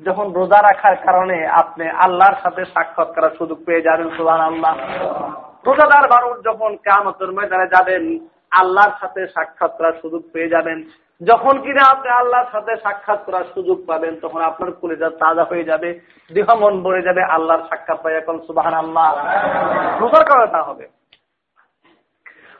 যখন 0.00 0.26
রোজা 0.32 0.58
রাখার 0.62 0.96
কারণে 0.96 1.46
আপনি 1.48 1.88
আল্লাহর 1.88 2.36
সাথে 2.42 2.64
সাক্ষাৎ 2.64 3.08
করার 3.14 3.30
সুযোগ 3.38 3.58
পেয়ে 3.66 3.82
যাবেন 3.82 4.08
সুহান 4.16 4.40
আল্লাহ 4.40 4.74
রোজাদার 5.66 6.06
মানুষ 6.10 6.34
যখন 6.44 6.76
কামতের 6.76 7.30
ময়দানে 7.32 7.66
যাবেন, 7.66 8.04
আল্লাহর 8.50 8.94
সাথে 9.00 9.20
সাক্ষাৎ 9.26 9.72
করার 9.78 9.92
সুযোগ 10.02 10.22
পেয়ে 10.32 10.48
যাবেন। 10.48 10.78
যখন 11.20 11.54
কিনা 11.58 11.82
আপনি 11.90 12.08
আল্লাহর 12.08 12.48
সাথে 12.52 12.72
সাক্ষাৎ 12.76 13.20
করার 13.26 13.44
সুযোগ 13.54 13.78
পাবেন, 13.86 14.12
তখন 14.22 14.40
আপনার 14.40 14.70
কলেজা 14.72 15.08
তাজা 15.10 15.44
হয়ে 15.44 15.64
যাবে, 15.64 15.88
দেহ 16.30 16.48
মন 16.54 16.82
ভরে 16.82 17.02
যাবে 17.02 17.22
আল্লাহর 17.22 17.66
সাক্ষাৎ 17.68 17.98
পাই 18.02 18.14
এখন 18.14 18.36
সুবাহ 18.46 18.66
আল্লাহ 18.74 19.08
রোজার 20.00 20.24
কারণে 20.24 20.46
তা 20.46 20.62
হবে। 20.62 20.86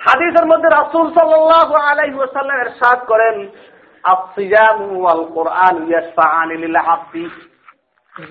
হাদিসের 0.01 0.47
মধ্যে 0.47 0.69
রাসুল 0.69 1.07
সাল্লাহ 1.15 1.69
আলাইসাল্লাম 1.91 2.59
এরশাদ 2.61 2.99
করেন 3.07 3.37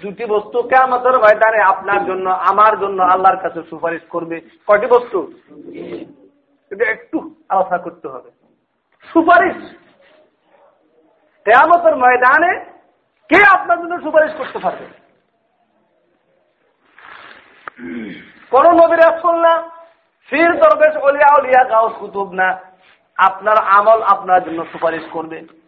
দুটি 0.01 0.25
বস্তু 0.25 0.61
কেমতের 0.61 1.19
ময়দানে 1.19 1.63
আপনার 1.63 2.05
জন্য, 2.05 2.29
আমার 2.29 2.79
জন্য 2.79 3.03
আল্লাহর 3.03 3.37
কাছে 3.37 3.63
সুপারিশ 3.69 4.01
করবে। 4.09 4.41
কয়টি 4.67 4.87
বস্তু? 4.87 5.33
এটা 6.71 6.91
একটু 6.91 7.35
আলোচনা 7.49 7.77
করতে 7.77 8.07
হবে। 8.07 8.31
সুপারিশ। 9.13 9.75
কেয়ামতের 11.45 11.95
ময়দানে 11.95 12.65
কে 13.29 13.43
আপনার 13.59 13.77
জন্য 13.79 14.01
সুপারিশ 14.01 14.31
করতে 14.37 14.59
পারবে? 14.59 14.85
কোন 18.51 18.65
নবীর 18.71 18.99
আসল 18.99 19.35
না, 19.35 19.69
ফির 20.29 20.51
দরবেশ 20.51 20.95
অলিয়া 20.97 21.41
অলিয়া 21.41 21.69
গাউস 21.69 21.93
কুতুব 21.99 22.31
না, 22.31 22.61
আপনার 23.17 23.57
আমল 23.63 24.01
আপনার 24.03 24.43
জন্য 24.43 24.65
সুপারিশ 24.65 25.03
করবে। 25.11 25.64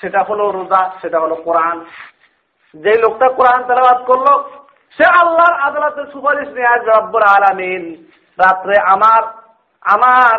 সেটা 0.00 0.20
হলো 0.28 0.44
রোজা, 0.58 0.82
সেটা 1.00 1.18
হলো 1.24 1.36
কোরআন। 1.46 1.76
যে 2.74 2.92
লোকটা 3.04 3.28
কোরআন 3.38 3.60
তেলাবাদ 3.68 3.98
করল, 4.08 4.26
সে 4.98 5.06
আল্লাহর 5.22 5.56
আদালতের 5.66 6.06
সুপারিশ 6.12 6.48
নিয়ে 6.56 6.72
আজ 6.74 6.82
রব্বর 6.92 7.22
আলামিন, 7.36 7.84
রাত্রে 8.38 8.74
আমার 8.94 9.22
আমার 9.82 10.36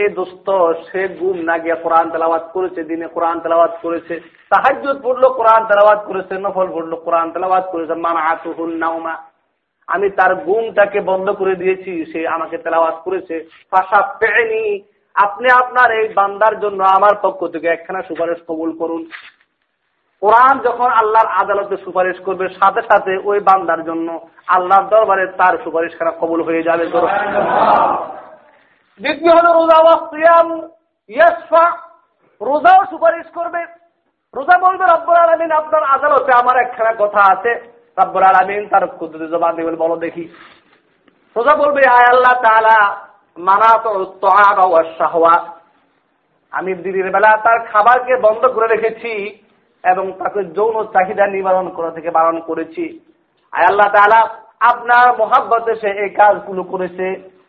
এই 0.00 0.08
দোস্ত, 0.18 0.46
সে 0.88 1.02
গুম 1.20 1.38
না 1.48 1.56
গিয়ে 1.62 1.76
কোরআন 1.84 2.06
তেলাবাদ 2.14 2.44
করেছে, 2.54 2.80
দিনে 2.90 3.06
কোরআন 3.16 3.36
তেলাবাদ 3.44 3.72
করেছে 3.82 4.14
সাহায্য 4.50 4.84
পড়ল, 5.04 5.24
কোরআন 5.38 5.62
তেলাবাদ 5.70 5.98
করেছে, 6.08 6.34
নফল 6.44 6.68
পড়ল, 6.76 6.92
কোরআন 7.06 7.28
তেলাবাদ 7.34 7.64
করেছে 7.72 7.94
মানা 8.04 8.22
আতুহুল 8.30 8.74
নাউমা 8.84 9.14
আমি 9.88 10.08
তার 10.18 10.32
গুমটাকে 10.46 11.00
বন্ধ 11.10 11.26
করে 11.40 11.54
দিয়েছি, 11.62 11.92
সে 12.12 12.20
আমাকে 12.36 12.56
তেলাওয়াত 12.64 12.98
করেছে। 13.06 13.36
ফাঁসা 13.70 14.00
পেয়নি 14.20 14.64
আপনি 15.14 15.48
আপনার 15.62 15.88
এই 15.90 16.08
বান্দার 16.14 16.54
জন্য 16.60 16.84
আমার 16.84 17.14
পক্ষ 17.22 17.46
থেকে 17.46 17.66
একখানা 17.68 18.02
সুপারিশ 18.02 18.38
কবুল 18.48 18.70
করুন। 18.78 19.02
কোরআন 20.22 20.58
যখন 20.58 20.90
আল্লাহর 20.90 21.30
আদালতে 21.42 21.76
সুপারিশ 21.76 22.18
করবে, 22.24 22.48
সাথে 22.48 22.82
সাথে 22.82 23.12
ওই 23.24 23.40
বান্দার 23.40 23.84
জন্য 23.84 24.08
আল্লাহর 24.46 24.88
দরবারে 24.88 25.26
তার 25.26 25.54
সুপারিশ 25.64 25.92
খারাপ 25.98 26.14
কবুল 26.20 26.42
হয়ে 26.42 26.62
যাবে। 26.62 26.84
দ্বিতীয় 29.00 29.34
রোজা 29.34 29.78
ইয়াসফা 31.08 31.64
রোজাও 32.40 32.80
সুপারিশ 32.90 33.26
করবে। 33.34 33.62
রোজা 34.34 34.58
বলবে 34.58 34.84
আলমিন, 35.20 35.52
আপনার 35.52 35.82
আদালতে 35.84 36.32
আমার 36.32 36.56
একখানা 36.56 36.92
কথা 36.98 37.22
আছে। 37.32 37.52
আলমিন 37.96 38.68
তার 38.68 38.84
জবান 39.30 39.56
দেবেন 39.56 39.76
বলো 39.76 39.96
দেখি। 39.96 40.24
রোজা 41.36 41.54
বলবে, 41.56 41.82
আয় 41.88 42.08
আল্লাহ 42.14 42.34
আমি 46.52 46.74
দিদির 46.74 47.08
বেলা 47.10 47.30
তার 47.44 47.58
খাবারকে 47.66 48.14
বন্ধ 48.16 48.42
করে 48.54 48.66
রেখেছি 48.66 49.12
এবং 49.84 50.04
তাকে 50.18 50.40
যৌন 50.56 50.76
চাহিদা 50.94 51.26
নিবারণ 51.26 51.66
করা 51.68 51.90
থেকে 51.90 52.10
বারণ 52.10 52.36
করেছি। 52.40 52.84
আয় 53.52 53.66
আল্লাহ 53.70 53.88
তালা 53.94 54.20
আপনার 54.70 55.06
মোহাব্বতে 55.18 55.72
সে 55.74 55.90
এই 56.02 56.10
কাজগুলো 56.10 56.62
করেছে। 56.62 57.06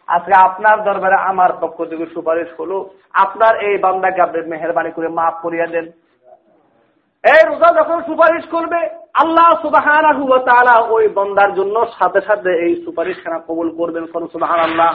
আজকে 0.07 0.33
আপনার 0.47 0.77
দরবারে 0.83 1.17
আমার 1.31 1.51
পক্ষ 1.61 1.77
থেকে 1.83 2.05
সুপারিশ 2.13 2.49
হলো, 2.59 2.77
আপনার 3.13 3.53
এই 3.67 3.75
বান্দাকে 3.77 4.21
আপনি 4.21 4.39
মেহরবানি 4.41 4.91
করে 4.91 5.07
মাফ 5.07 5.35
করিয়া 5.41 5.67
দেন। 5.67 5.85
এই 7.23 7.41
রোজা 7.47 7.83
যখন 7.83 8.03
সুপারিশ 8.03 8.45
করবে, 8.49 8.89
আল্লাহ 9.13 9.61
সুবাহ 9.61 9.85
ওই 10.91 11.07
বন্দার 11.07 11.53
জন্য 11.53 11.85
সাথে 11.99 12.21
সাথে 12.21 12.49
এই 12.65 12.85
সুপারিশ 12.85 13.23
খানা 13.23 13.39
কবুল 13.39 13.69
করবেন 13.77 14.05
কোন 14.05 14.27
সুবাহ 14.27 14.51
আল্লাহ 14.51 14.91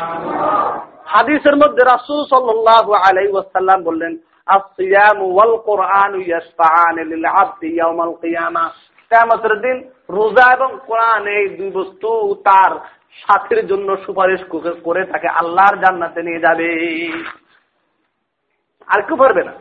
হাদিসের 1.07 1.57
মধ্যে 1.57 1.83
রাসুল 1.85 2.25
সাল্লাহ 2.25 2.93
আলাই 2.93 3.29
ওয়াসাল্লাম 3.29 3.83
বললেন 3.83 4.17
দিন 9.62 9.91
রোজা 10.11 10.53
এবং 10.53 10.79
কোরআন 10.87 11.27
এই 11.27 11.49
দুই 11.49 11.71
বস্তু 11.71 12.35
তার 12.35 12.73
সাথীর 13.12 13.67
জন্য 13.67 13.97
সুপারিশ 13.97 14.41
করে 14.85 15.05
তাকে 15.05 15.29
আল্লাহর 15.29 15.77
জান্নাতে 15.77 16.23
নিয়ে 16.23 16.41
যাবে। 16.41 16.71
আর 18.88 19.03
কেউ 19.03 19.17
পারবে 19.17 19.45
না। 19.45 19.53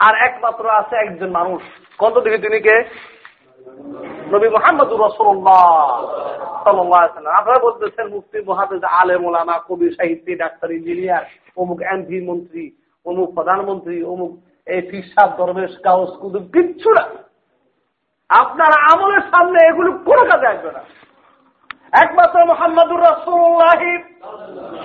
আর 0.00 0.14
একমাত্র 0.28 0.68
আছে 0.70 0.96
একজন 0.96 1.30
মানুষ। 1.30 1.62
কত 1.98 2.14
দিকে 2.24 2.38
তিনি 2.44 2.58
কে? 2.66 2.76
নবী 4.32 4.48
মোহাম্মদ 4.56 4.88
আপনারা 7.38 7.58
বলতেছেন 7.66 8.06
মুফতি 8.14 8.38
মহাদেজ 8.48 8.82
আলেম 9.00 9.22
ওলামা 9.26 9.56
কবি 9.68 9.86
সাহিত্যি 9.96 10.32
ডাক্তার, 10.42 10.68
ইঞ্জিনিয়ার, 10.78 11.24
অমুক 11.60 11.78
এমপি 11.92 12.18
মন্ত্রী, 12.28 12.64
অমুক 13.06 13.28
প্রধানমন্ত্রী, 13.36 13.96
অমুক 14.12 14.32
এই 14.66 14.80
ফিসাব 14.90 15.28
দরবেশ 15.38 15.72
কাউস 15.86 16.10
কুদু 16.20 16.38
কিচ্ছু 16.54 16.88
না। 16.96 17.04
আপনার 18.28 18.72
আমলের 18.92 19.24
সামনে 19.32 19.58
এগুলো 19.70 19.90
কোনো 20.08 20.22
কাজে 20.30 20.46
আসবে 20.52 20.70
না। 20.76 20.82
একমাত্র 22.02 22.38
মোহাম্মদুর 22.52 23.02
রসুল্লাহ 23.10 23.80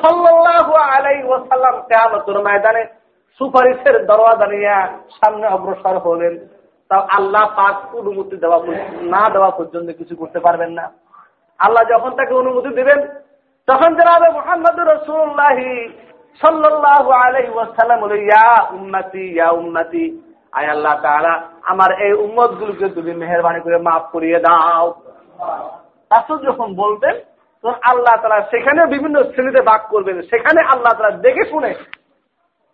সাল্লাহ 0.02 0.68
আলাই 0.92 1.18
ওসাল্লাম 1.32 1.76
কেয়ামতুর 1.90 2.38
ময়দানে 2.46 2.84
সুপারিশের 3.38 3.96
দরওয়াজা 4.10 4.48
নিয়ে 4.54 4.76
সামনে 5.20 5.48
অগ্রসর 5.48 5.98
হলেন। 6.06 6.36
তাও 6.92 7.04
আল্লাহ 7.18 7.44
পাক 7.60 7.76
অনুমতি 8.00 8.36
দেওয়া 8.44 8.60
না 9.14 9.22
দেওয়া 9.34 9.52
পর্যন্ত 9.58 9.88
কিছু 10.00 10.14
করতে 10.22 10.40
পারবেন 10.46 10.72
না। 10.80 10.86
আল্লাহ 11.60 11.84
যখন 11.94 12.12
তাকে 12.20 12.34
অনুমতি 12.42 12.70
দিবেন, 12.80 13.00
তখন 13.68 13.90
জানাবে 14.00 14.28
মোহাম্মদ 14.38 14.78
রসুল্লাহি 14.94 15.72
সাল্লাহ 16.42 17.06
আলহিসাল্লাম 17.24 18.00
বলে, 18.04 18.18
ইয়া 18.30 18.52
উন্নতি 18.78 19.24
ইয়া 19.36 19.50
উন্নতি 19.62 20.04
আয় 20.58 20.70
আল্লাহ 20.76 20.96
তারা 21.06 21.34
আমার 21.72 21.92
এই 22.06 22.14
উম্মত 22.26 22.52
গুলোকে 22.60 22.88
তুমি 22.96 23.12
মেহরবানি 23.22 23.60
করে 23.66 23.78
মাফ 23.88 24.04
করিয়ে 24.14 24.40
দাও। 24.46 24.88
রাসুল 26.12 26.38
যখন 26.48 26.68
বলবেন 26.82 27.16
তখন 27.64 27.78
আল্লাহ 27.92 28.16
তারা 28.24 28.40
সেখানে 28.52 28.82
বিভিন্ন 28.94 29.18
শ্রেণীতে 29.30 29.62
বাক 29.70 29.82
করবেন। 29.94 30.18
সেখানে 30.32 30.60
আল্লাহ 30.74 30.94
তারা 30.98 31.12
দেখে 31.26 31.44
শুনে 31.52 31.72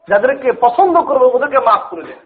যাদেরকে 0.08 0.50
পছন্দ 0.64 0.96
করব, 1.08 1.24
ওদেরকে 1.36 1.60
মাফ 1.68 1.84
করে 1.92 2.04
দেন 2.10 2.20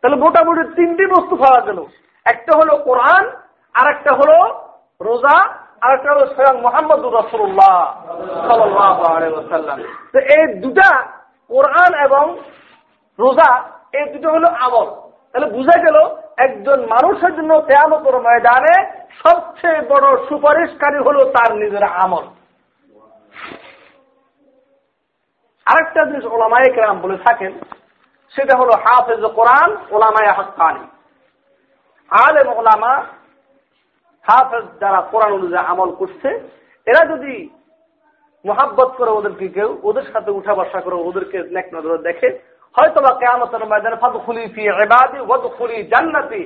তাহলে 0.00 0.16
মোটামুটি 0.24 0.62
তিনটি 0.76 1.04
বস্তু 1.14 1.34
পাওয়া 1.42 1.60
গেল। 1.66 1.78
একটা 2.26 2.52
হলো 2.58 2.72
কোরআন 2.88 3.24
আর 3.74 3.86
একটা 3.94 4.12
হলো 4.18 4.36
রোজা 5.00 5.36
আর 5.82 5.90
একটা 5.96 6.08
হলো 6.12 6.24
স্বয়ং 6.34 6.56
মোহাম্মদ 6.66 7.02
রসুল্লাহ 7.18 7.74
তো 10.12 10.18
এই 10.36 10.44
দুটা 10.62 10.88
কোরআন 11.50 11.92
এবং 12.06 12.24
রোজা, 13.18 13.50
এই 13.98 14.04
দুটো 14.12 14.28
হলো 14.34 14.48
আমল। 14.64 14.88
তাহলে 15.30 15.48
বুঝা 15.56 15.76
গেল 15.84 15.96
একজন 16.44 16.78
মানুষের 16.94 17.32
জন্য 17.36 17.52
কেয়ামতর 17.68 18.14
ময়দানে 18.26 18.74
সবচেয়ে 19.22 19.80
বড় 19.90 20.06
সুপারিশকারী 20.28 20.98
হলো 21.06 21.20
তার 21.36 21.50
নিজের 21.62 21.84
আমল। 22.02 22.24
আরেকটা 25.66 26.00
জিনিস 26.08 26.24
ওলামায় 26.34 26.70
কেরাম 26.74 26.96
বলে 27.04 27.16
থাকেন 27.26 27.52
সেটা 28.34 28.54
হলো 28.58 28.72
হাফেজ 28.84 29.22
কোরআন, 29.38 29.70
ওলামায় 29.90 30.32
হাক্কানি। 30.38 30.84
আলেম 32.10 32.48
ওলামা, 32.58 32.92
হাফেজ 34.26 34.64
যারা 34.80 35.00
কোরআন 35.12 35.32
অনুযায়ী 35.32 35.66
আমল 35.66 35.90
করছে, 36.00 36.28
এরা 36.86 37.02
যদি 37.12 37.34
মোহাব্বত 38.44 38.90
করে 38.98 39.10
ওদেরকে 39.10 39.46
কেউ, 39.48 39.70
ওদের 39.82 40.06
সাথে 40.12 40.30
উঠা 40.30 40.54
বসা 40.54 40.80
করে 40.80 40.96
ওদেরকে 41.08 41.38
নেক 41.54 41.66
নজর 41.74 41.96
দেখে 42.08 42.28
হয়তো 42.76 42.98
বা 43.04 43.12
কেমতের 43.20 43.62
ময়দানে 43.70 43.96
ফাদু 43.96 44.18
খুলি 44.18 44.42
ফি 44.54 44.62
এবাদি 44.84 45.18
ওদ 45.32 45.44
খুলি 45.56 45.76
জান্নাতি, 45.92 46.40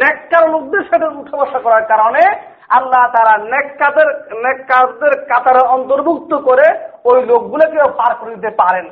নেককার 0.00 0.44
লোকদের 0.50 0.84
সাথে 0.90 1.06
উঠা 1.20 1.36
বসা 1.40 1.58
করার 1.64 1.84
কারণে 1.92 2.22
আল্লাহ 2.68 3.12
তারা 3.12 3.44
নেককাদের 3.44 4.08
নেককাদের 4.34 5.24
কাতারে 5.24 5.66
অন্তর্ভুক্ত 5.68 6.34
করে 6.34 6.88
ওই 7.04 7.26
লোকগুলোকে 7.26 7.92
পার 7.96 8.14
করে 8.14 8.34
দিতে 8.34 8.50
পারেন 8.50 8.84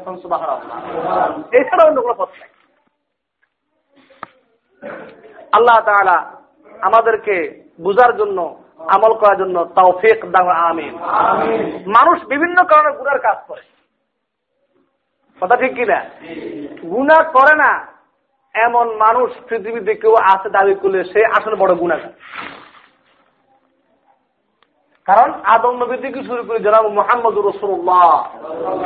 এছাড়া 1.52 1.84
অন্য 1.88 2.00
কোনো 2.02 2.14
পথ 2.14 2.28
নাই। 2.28 2.50
আল্লাহ 5.52 5.80
তাআলা 5.80 6.32
আমাদেরকে 6.80 7.62
বুঝার 7.80 8.16
জন্য 8.16 8.62
আমল 8.78 9.14
করার 9.14 9.38
জন্য 9.38 9.64
তৌফিক 9.64 10.30
দাম 10.30 10.48
আমিন। 10.48 10.98
মানুষ 11.86 12.24
বিভিন্ন 12.24 12.64
কারণে 12.64 12.96
গুনার 12.96 13.18
কাজ 13.18 13.36
করে। 13.48 13.60
কথা 15.40 15.56
ঠিক 15.56 15.74
কিনা? 15.74 15.98
গুণা 16.88 17.30
করে 17.30 17.54
না 17.56 17.86
এমন 18.54 18.86
মানুষ 18.96 19.30
পৃথিবীতে 19.48 19.94
কেউ 19.94 20.14
আছে 20.34 20.50
দাবি 20.50 20.74
করলে 20.74 21.04
সে 21.04 21.26
আসলে 21.26 21.56
বড় 21.56 21.74
গুণাগার 21.74 22.12
কারণ 25.08 25.28
আদম 25.54 25.74
নবী 25.82 25.96
থেকে 26.02 26.20
শুরু 26.28 26.42
করে 26.48 26.58
জনাব 26.66 26.84
মোহাম্মদ 26.98 27.36
রসুল্লাহ 27.48 28.10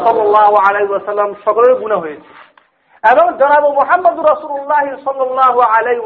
সাল্লাহ 0.05 0.51
আলাইসাল্লাম 0.67 1.31
সকলের 1.45 1.75
গুণা 1.81 1.97
হয়েছে। 2.03 2.31
এবং 3.13 3.27
জনাব 3.41 3.65
মোহাম্মদ 3.79 4.17
রসুল্লাহ 4.31 4.85
সাল্লাহ 5.07 5.55
আলাই 5.75 5.97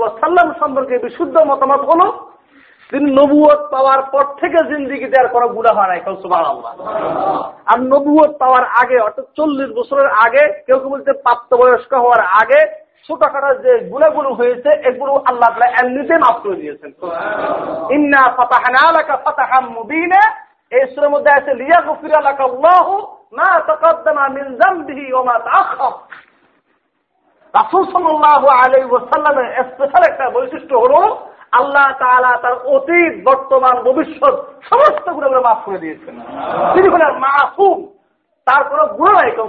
সম্পর্কে 0.62 0.94
বিশুদ্ধ 1.04 1.36
মতামত 1.50 1.82
হল, 1.90 2.02
তিনি 2.92 3.06
নবুয়ত 3.18 3.62
পাওয়ার 3.74 4.02
পর 4.12 4.24
থেকে 4.40 4.58
জিন্দিগিতে 4.70 5.16
আর 5.22 5.28
কোনো 5.34 5.46
গুণা 5.56 5.72
হয় 5.76 5.90
নাই 5.90 6.00
সুবাহ 6.22 6.42
আর 7.70 7.78
নবুয়ত 7.92 8.32
পাওয়ার 8.42 8.64
আগে, 8.82 8.96
অর্থাৎ 9.06 9.26
চল্লিশ 9.38 9.70
বছরের 9.78 10.08
আগে, 10.24 10.42
কেউ 10.66 10.78
কেউ 10.78 10.92
বলছে 10.94 11.12
প্রাপ্তবয়স্ক 11.24 11.92
হওয়ার 12.02 12.22
আগে 12.42 12.60
ছোটখাটো 13.06 13.50
যে 13.64 13.72
গুণাগুলো 13.90 14.30
হয়েছে, 14.34 14.70
এগুলো 14.88 15.12
আল্লাহ 15.30 15.48
তালা 15.54 15.68
এমনিতে 15.80 16.14
মাফ 16.18 16.36
করে 16.42 16.56
দিয়েছেন। 16.62 16.90
ইন্না 17.96 18.22
ফাতাহানা 18.36 18.82
লাকা 18.96 19.14
ফাতাহাম 19.24 19.64
মুবিনা। 19.76 20.22
এই 20.76 20.84
সুরের 20.92 21.12
মধ্যে 21.14 21.30
আছে 21.38 21.50
লিয়া 21.60 21.80
গফির 21.86 22.12
লাকা 22.28 22.44
আল্লাহ 22.50 22.86
মা 23.38 23.50
তাকাদ্দামা 23.68 24.24
মিন 24.36 24.46
যামবিহি 24.60 25.12
ওয়া 25.12 25.24
মা 25.28 25.36
রাসূল 27.54 27.82
সাল্লাল্লাহু 27.92 28.46
আলাইহি 28.60 28.88
ওয়াসাল্লামের 28.90 29.48
স্পেশাল 29.70 30.02
একটা 30.10 30.24
বৈশিষ্ট্য 30.30 30.74
হলো, 30.74 31.00
আল্লাহ 31.60 31.86
তাআলা 32.02 32.32
তার 32.42 32.56
অতীত, 32.74 33.14
বর্তমান, 33.28 33.76
ভবিষ্যৎ 33.86 34.34
সমস্ত 34.70 35.06
গুণাগুলো 35.16 35.40
মাফ 35.42 35.58
করে 35.64 35.78
দিয়েছেন। 35.78 36.14
তিনি 36.74 36.88
হলেন 36.88 37.12
মাসুম 37.24 37.76
তার 38.46 38.62
কোনো 38.70 38.84
গুণ 38.98 39.12
নাই 39.14 39.30
কেউ 39.36 39.48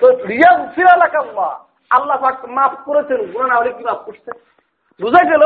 তো 0.00 0.06
রিয়া 0.30 0.50
গফির 0.58 0.86
লাকা 1.02 1.18
আল্লাহ। 1.26 1.52
আল্লাহ 1.90 2.16
মাফ 2.48 2.72
করেছেন 2.86 3.20
গুণা 3.32 3.46
না 3.48 3.54
হলে 3.54 3.72
কি 3.72 3.82
মাফ 3.84 4.00
করছেন 4.06 4.34
বুঝা 5.00 5.22
গেল 5.30 5.42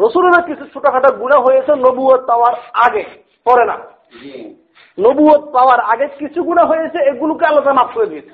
রসুলের 0.00 0.44
কিছু 0.48 0.64
ছোটখাটো 0.74 1.10
গুণা 1.16 1.38
হয়েছে 1.46 1.72
নবুয়ত 1.84 2.22
পাওয়ার 2.30 2.54
আগে 2.86 3.04
পরে 3.46 3.64
না। 3.64 3.76
নবুয়ত 4.98 5.42
পাওয়ার 5.56 5.80
আগে 5.92 6.06
কিছু 6.18 6.40
গুণা 6.48 6.64
হয়েছে 6.70 6.98
এগুলোকে 7.10 7.44
আল্লাহ 7.46 7.74
মাফ 7.74 7.90
করে 7.94 8.06
দিয়েছে 8.06 8.32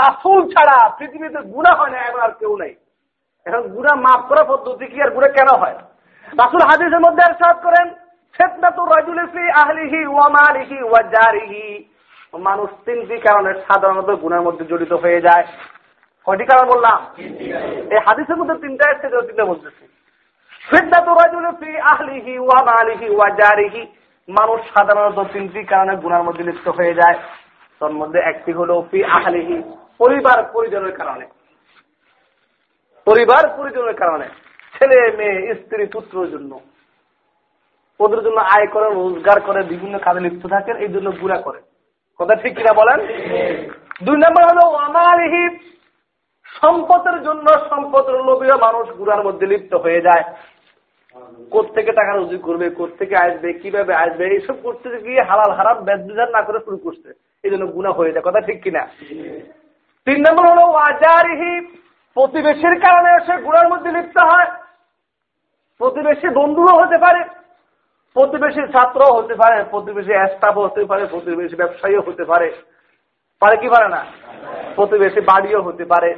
রাসুল 0.00 0.38
ছাড়া 0.52 0.78
পৃথিবীতে 0.98 1.40
গুণা 1.54 1.72
হয় 1.78 1.90
না 1.90 1.98
এখন 1.98 2.20
আর 2.20 2.32
কেউ 2.40 2.52
নেই। 2.62 2.72
এখন 3.46 3.62
গুণা 3.76 3.92
মাফ 4.06 4.20
করার 4.28 4.46
পদ্ধতি 4.48 4.86
কি 4.86 4.98
আর 5.02 5.10
গুণা 5.16 5.28
কেন 5.36 5.50
হয়? 5.60 5.76
রাসুল 6.40 6.62
হাদিসের 6.68 7.04
মধ্যে 7.06 7.22
আর 7.26 7.34
করেন 7.64 7.86
ফেতনা 8.34 8.70
তো 8.70 8.82
রাজুল 8.94 9.20
আহলিহি 9.62 10.00
ওয়া 10.06 10.26
মালিহি 10.36 10.78
ওয়া 10.82 11.00
জারিহি। 11.14 11.68
মানুষ 12.36 12.70
তিনটি 12.84 13.18
কারণে 13.18 13.54
সাধারণত 13.54 14.10
গুণের 14.10 14.40
মধ্যে 14.40 14.64
জড়িত 14.64 14.92
হয়ে 14.92 15.20
যায়। 15.20 15.44
কয়টি 16.24 16.44
কারণ 16.44 16.70
বললাম? 16.70 17.14
এই 17.90 17.98
হাদিসের 18.06 18.36
মধ্যে 18.36 18.54
তিনটা 18.54 18.90
এসছে 18.90 19.08
তিনটা 19.08 19.44
বলতেছি। 19.44 19.88
মানুষ 24.28 24.60
সাধারণত 24.60 25.32
তিনটি 25.32 25.64
কারণে 25.64 25.96
গুণার 25.96 26.22
মধ্যে 26.22 26.44
লিপ্ত 26.44 26.68
হয়ে 26.68 26.94
যায়। 26.94 27.14
তার 27.80 27.90
মধ্যে 27.90 28.18
একটি 28.18 28.52
হলো 28.52 28.82
ফি 28.90 29.04
আহলিহি, 29.04 29.62
পরিবার 29.98 30.44
পরিজনের 30.52 30.96
কারণে। 30.96 31.26
পরিবার 33.04 33.48
পরিজনের 33.56 33.94
কারণে। 33.94 34.28
ছেলে, 34.78 35.16
মেয়ে, 35.16 35.54
স্ত্রী, 35.54 35.86
পুত্রের 35.86 36.30
জন্য। 36.30 36.60
ওদের 38.00 38.24
জন্য 38.24 38.40
আয় 38.40 38.66
করে, 38.66 38.94
রোজগার 38.94 39.40
করে, 39.40 39.62
বিভিন্ন 39.62 39.98
কাজে 39.98 40.20
লিপ্ত 40.20 40.46
থাকেন, 40.46 40.76
এই 40.76 40.88
জন্য 40.88 41.10
গুণা 41.10 41.40
করে 41.40 41.67
কথা 42.20 42.34
ঠিক 42.34 42.56
কিনা 42.56 42.72
বলেন? 42.72 42.98
দুই 44.04 44.16
নম্বর 44.16 44.42
হলো 44.50 44.76
অমালিহি 44.76 45.58
সম্পদের 46.60 47.22
জন্য 47.22 47.46
সম্পদের 47.70 48.14
লোভীয় 48.14 48.56
মানুষ 48.56 48.88
গুড়ার 48.88 49.24
মধ্যে 49.24 49.46
লিপ্ত 49.46 49.74
হয়ে 49.74 50.00
যায়। 50.00 50.24
থেকে 51.74 51.92
টাকা 51.92 52.12
রুজি 52.12 52.38
করবে 52.38 52.70
থেকে 52.98 53.16
আসবে, 53.16 53.52
কীভাবে 53.52 53.94
আসবে, 53.94 54.24
এইসব 54.26 54.54
করতে 54.62 55.02
গিয়ে 55.02 55.22
হালাল, 55.22 55.52
হারাম 55.52 55.78
বেদার 55.84 56.30
না 56.30 56.42
করে 56.42 56.58
শুরু 56.64 56.76
করছে। 56.76 57.08
এই 57.44 57.50
জন্য 57.50 57.66
গুণা 57.66 57.90
হয়ে 57.90 58.12
যায়, 58.12 58.24
কথা 58.24 58.40
ঠিক 58.40 58.62
কিনা? 58.62 58.88
তিন 60.06 60.18
নম্বর 60.20 60.44
হলো 60.50 60.64
আজারিহি 60.72 61.66
প্রতিবেশীর 62.14 62.80
কারণে 62.80 63.12
সে 63.26 63.42
গুড়ার 63.42 63.68
মধ্যে 63.68 63.92
লিপ্ত 63.92 64.18
হয়। 64.18 64.50
প্রতিবেশী 65.78 66.28
বন্ধুও 66.28 66.78
হতে 66.80 66.98
পারে। 66.98 67.20
প্রতিবেশী 68.14 68.72
ছাত্র 68.72 69.14
হতে 69.14 69.34
পারে, 69.34 69.64
প্রতিবেশী 69.70 70.08
স্টাফ 70.08 70.58
হতে 70.58 70.84
পারে, 70.84 71.06
প্রতিবেশী 71.06 71.56
ব্যবসায়ীও 71.56 72.00
হতে 72.00 72.24
পারে। 72.24 72.52
পারে 73.40 73.56
কি 73.56 73.68
পারে 73.68 73.88
না? 73.88 74.06
প্রতিবেশী 74.74 75.20
বাড়িও 75.20 75.62
হতে 75.62 75.84
পারে। 75.84 76.14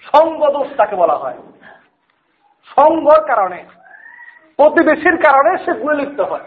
সঙ্গ 0.00 0.50
দোষ 0.50 0.76
তাকে 0.76 0.96
বলা 0.96 1.14
হয়। 1.14 1.38
সঙ্গর 2.64 3.26
কারণে, 3.26 3.64
প্রতিবেশীর 4.56 5.16
কারণে 5.16 5.64
সে 5.64 5.72
গুণে 5.72 5.94
লিপ্ত 5.94 6.20
হয়। 6.20 6.46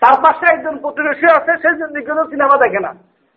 তার 0.00 0.20
পাশে 0.20 0.56
একজন 0.56 0.78
প্রতিবেশী 0.78 1.26
আছে, 1.26 1.62
সে 1.62 2.02
জন্য 2.02 2.30
সিনেমা 2.30 2.56
দেখে 2.56 2.80
না। 2.80 2.94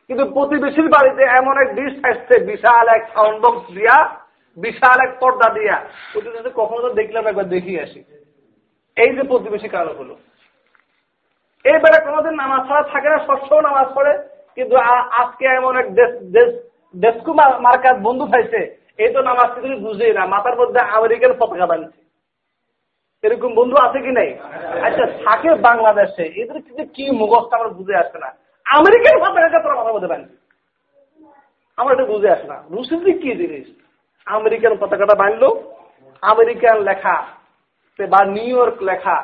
কিন্তু 0.07 0.25
প্রতিবেশীর 0.25 0.89
বাড়িতে 0.89 1.23
এমন 1.23 1.61
এক 1.61 1.75
ডিশ 1.75 2.05
আসছে, 2.05 2.45
বিশাল 2.45 2.87
এক 2.87 3.09
সাউন্ড 3.13 3.45
বক্স 3.45 3.71
দিয়া, 3.71 4.15
বিশাল 4.57 5.09
এক 5.09 5.19
পর্দা 5.19 5.53
দিয়া। 5.53 5.81
প্রতিবেশী 6.13 6.49
কখনো 6.55 6.81
তো 6.81 6.89
দেখলাম, 6.89 7.27
একবার 7.27 7.45
দেখি 7.45 7.79
আসি। 7.79 8.03
এই 9.03 9.11
যে 9.17 9.23
প্রতিবেশী 9.31 9.69
কারণ 9.75 9.93
হলো। 9.99 10.15
এই 11.65 11.77
বেলা 11.83 11.99
কোনোদিন 12.07 12.35
নামাজ 12.41 12.61
পড়া 12.69 12.83
থাকে 12.93 13.07
না 13.13 13.17
সবসময় 13.27 13.63
নামাজ 13.69 13.87
পড়ে, 13.95 14.13
কিন্তু 14.55 14.75
আজকে 15.21 15.45
এমন 15.59 15.73
এক 15.81 15.87
ডেস্কু 17.03 17.31
মার্কাত 17.65 17.97
বন্ধু 18.07 18.25
পাইছে, 18.33 18.61
এই 19.03 19.09
তো 19.15 19.19
নামাজ 19.29 19.47
তুমি 19.55 19.75
বুঝে 19.85 20.07
না, 20.17 20.23
মাথার 20.33 20.55
মধ্যে 20.61 20.79
আমেরিকান 20.97 21.33
পতাকা 21.41 21.67
বানছে 21.71 21.99
এরকম 23.23 23.51
বন্ধু 23.59 23.75
আছে 23.85 23.99
কি 24.05 24.11
নাই? 24.17 24.29
আচ্ছা 24.87 25.05
থাকে 25.25 25.49
বাংলাদেশে, 25.67 26.25
এদের 26.41 26.57
কিন্তু 26.65 26.83
কি 26.95 27.05
মুখস্থ 27.21 27.51
আমার 27.57 27.71
বুঝে 27.79 27.95
আসে 28.03 28.17
না। 28.23 28.29
আমেরিকান 28.65 29.15
পতাকা 29.23 29.59
তোরা 29.63 29.77
মাথার 29.79 29.95
মধ্যে 29.95 30.11
বানছে 30.13 30.35
আমার 31.77 31.93
এটা 31.95 32.05
বুঝে 32.13 32.29
আসে 32.35 32.47
না। 32.51 32.57
রুসিদি 32.73 33.13
কি 33.23 33.31
জিনিস? 33.41 33.67
আমেরিকান 34.27 34.73
পতাকাটা 34.81 35.15
বানলো 35.21 35.49
আমেরিকান 36.23 36.77
লেখা 36.89 37.15
বা 38.13 38.21
নিউ 38.35 38.55
ইয়র্ক 38.55 38.77
লেখা, 38.89 39.17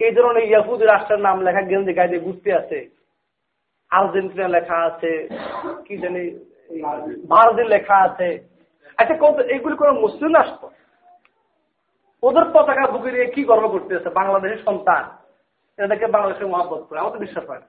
এই 0.00 0.12
ধরনের 0.16 0.44
ইয়াহুদ 0.50 0.80
রাষ্ট্রের 0.82 1.24
নাম 1.26 1.36
লেখা 1.46 1.62
গেঞ্জি 1.70 1.92
গাইতে 1.98 2.18
ঘুরতে 2.26 2.50
আছে। 2.60 2.78
আর্জেন্টিনা 3.90 4.48
লেখা 4.56 4.76
আছে, 4.88 5.12
কি 5.86 5.94
জানি 6.02 6.22
ভারতের 7.32 7.68
লেখা 7.74 7.96
আছে। 8.08 8.28
আচ্ছা 8.98 9.14
কত 9.22 9.36
এগুলি 9.54 9.74
কোন 9.76 9.90
মুসলিম 10.04 10.30
রাষ্ট্র? 10.34 10.64
ওদের 12.22 12.46
পতাকা 12.54 12.84
বুকে 12.92 13.10
নিয়ে 13.12 13.28
কি 13.34 13.42
গর্ব 13.50 13.64
করতেছে 13.74 14.10
বাংলাদেশের 14.20 14.64
সন্তান? 14.68 15.02
এটাকে 15.78 16.06
বাংলাদেশের 16.14 16.50
মহাব্বত 16.52 16.82
করে, 16.86 17.00
আমার 17.00 17.14
তো 17.14 17.20
বিশ্বাস 17.24 17.44
হয় 17.50 17.64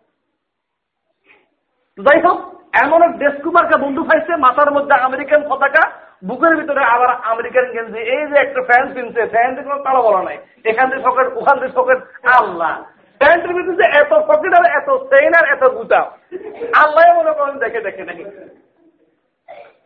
যাই 1.97 2.19
হোক, 2.25 2.37
এমন 2.83 2.99
এক 3.07 3.13
ডেস্কুমার্কা 3.21 3.77
বন্ধু 3.83 4.01
পাইছে 4.09 4.33
মাথার 4.45 4.69
মধ্যে 4.75 4.95
আমেরিকান 5.07 5.41
পতাকা, 5.49 5.83
বুকের 6.27 6.53
ভিতরে 6.59 6.81
আবার 6.93 7.09
আমেরিকান 7.31 7.65
গেঞ্জি, 7.75 8.01
এই 8.15 8.23
যে 8.31 8.37
একটা 8.41 8.61
ফ্যান 8.69 8.85
কিনছে 8.95 9.21
ফ্যানটি 9.33 9.61
কোনো 9.67 9.77
তালা 9.85 10.01
বলা 10.07 10.21
নাই। 10.27 10.37
এখান 10.71 10.85
থেকে 10.89 11.03
সকেট 11.07 11.27
ওখান 11.39 11.55
থেকে 11.59 11.73
সকেট 11.77 11.99
আল্লাহ। 12.37 12.73
প্যান্টের 13.21 13.53
ভিতরে 13.57 13.85
এত 14.01 14.11
পকেট 14.29 14.53
আর 14.59 14.65
এত 14.79 14.89
চেইন 15.11 15.33
আর 15.39 15.45
এত 15.55 15.63
গুতা, 15.77 16.01
আল্লাহ 16.83 17.03
মনে 17.19 17.33
করেন 17.37 17.55
দেখে 17.63 17.79
দেখে 17.87 18.03
দেখে 18.09 18.25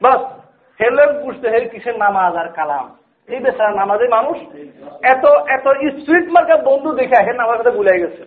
বাস, 0.03 0.21
হেলেন 0.79 1.11
বুঝতে 1.23 1.47
হের 1.53 1.65
কিসের 1.71 1.95
নামাজ 2.05 2.33
আর 2.41 2.49
কালাম? 2.57 2.85
এই 3.29 3.39
বেচারা 3.43 3.71
নামাজে 3.81 4.07
মানুষ, 4.17 4.37
এত 5.13 5.25
এত 5.55 5.65
স্ট্রিট 5.97 6.27
মার্কেট 6.35 6.61
বন্ধু 6.69 6.89
দেখে 6.99 7.17
হের 7.25 7.37
নামাজ 7.41 7.59
ভুলে 7.77 8.01
গেছে। 8.03 8.23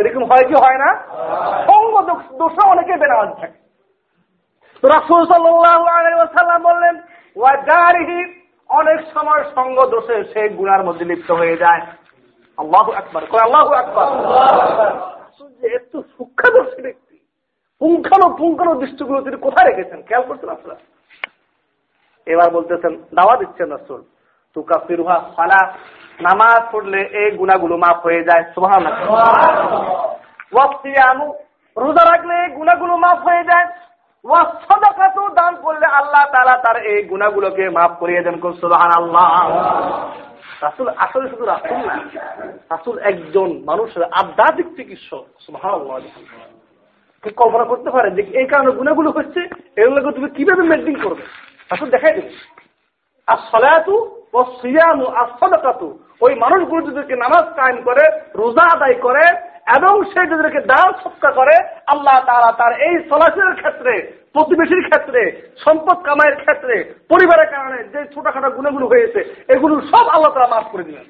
এরকম 0.00 0.24
হয় 0.30 0.44
কি 0.48 0.54
হয় 0.62 0.78
না? 0.84 0.90
সঙ্গ 2.28 2.38
দোষ 2.38 2.66
অনেকে 2.66 2.96
বেনামাজ 2.96 3.40
থাকে 3.40 3.58
রাসুল 4.84 5.26
সাল্লাম 5.26 6.62
বললেন 6.62 6.96
অনেক 8.68 9.00
সময় 9.14 9.44
সঙ্গ 9.54 9.86
দোষে 9.86 10.24
সে 10.24 10.48
গুনার 10.48 10.84
মধ্যে 10.84 11.04
লিপ্ত 11.04 11.30
হয়ে 11.30 11.56
যায়। 11.56 11.80
ব্যক্তি, 16.82 17.18
পুঙ্খানো 17.78 18.36
পুঙ্খানো 18.36 18.74
দৃষ্টিগুলো 18.74 19.20
তিনি 19.20 19.36
কোথায় 19.36 19.70
রেখেছেন? 19.70 20.02
খেয়াল 20.02 20.24
করছেন 20.28 20.48
আপনারা? 20.48 20.76
এবার 22.26 22.50
বলতেছেন 22.50 22.96
দাওয়া 22.96 23.36
দিচ্ছেন 23.36 23.72
নামাজ 26.20 26.62
পড়লে 26.72 27.00
এই 27.02 27.30
গুণাগুলো 27.36 27.76
মাফ 27.76 27.98
হয়ে 28.06 28.22
যায়। 28.22 28.44
সুবাহ 28.54 28.80
রোজা 31.76 32.04
রাখলে 32.12 32.36
গুণাগুলো 32.56 32.94
মাফ 33.04 33.18
হয়ে 33.28 33.44
যায়। 33.50 33.66
দান 35.38 35.54
করলে 35.64 35.86
আল্লাহ 35.98 36.24
তালা 36.32 36.54
তার 36.64 36.76
এই 36.92 37.00
গুণাগুলোকে 37.10 37.64
মাফ 37.76 37.92
করিয়ে 38.00 38.24
দেন। 38.24 38.36
সুবাহ 38.60 38.82
আল্লাহ 38.98 39.30
রাসুল 40.64 40.88
আসলে 41.04 41.26
শুধু 41.32 41.44
রাসুল 41.46 41.78
না, 41.88 41.94
রাসুল 42.72 42.96
একজন 43.10 43.50
মানুষের 43.70 44.02
আধ্যাত্মিক 44.20 44.68
চিকিৎসক। 44.76 45.24
সুবাহ 45.44 45.62
কল্পনা 47.40 47.64
করতে 47.70 47.90
পারে 47.96 48.08
যে 48.16 48.22
এই 48.40 48.46
কারণে 48.52 48.70
গুণাগুলো 48.78 49.08
হচ্ছে 49.16 49.40
এগুলোকে 49.82 50.10
তুমি 50.16 50.28
কীভাবে 50.36 50.62
মেনটেন 50.70 50.96
করবে? 51.04 51.24
রাসুল 51.70 51.88
দেখাই 51.94 52.14
দেবে 52.16 52.30
আর 53.28 53.38
সলায়াতু 53.50 53.96
ও 54.36 54.38
সিয়ামু 54.58 55.06
আর 55.20 55.28
ওই 56.24 56.32
মানুষগুলো 56.42 56.80
যদি 56.86 57.14
নামাজ 57.24 57.44
কায়েম 57.58 57.78
করে, 57.88 58.04
রোজা 58.40 58.64
আদায় 58.74 58.96
করে 59.06 59.24
এবং 59.66 59.92
সে 60.12 60.22
যাদেরকে 60.30 60.60
দান 60.72 60.88
সৎকা 61.02 61.30
করে, 61.38 61.54
আল্লাহ 61.92 62.16
তারা 62.28 62.50
তার 62.60 62.72
এই 62.86 62.94
চলাচলের 63.10 63.56
ক্ষেত্রে, 63.60 63.92
প্রতিবেশীর 64.34 64.82
ক্ষেত্রে, 64.88 65.20
সম্পদ 65.64 65.98
কামাইয়ের 66.06 66.36
ক্ষেত্রে, 66.42 66.74
পরিবারের 67.12 67.48
কারণে 67.54 67.78
যে 67.92 68.00
ছোটখাটো 68.14 68.50
গুণগুলো 68.56 68.86
হয়েছে, 68.92 69.20
এগুলো 69.54 69.74
সব 69.92 70.04
আল্লাহ 70.14 70.32
তারা 70.34 70.52
মাফ 70.52 70.66
করে 70.72 70.84
দিলেন 70.88 71.06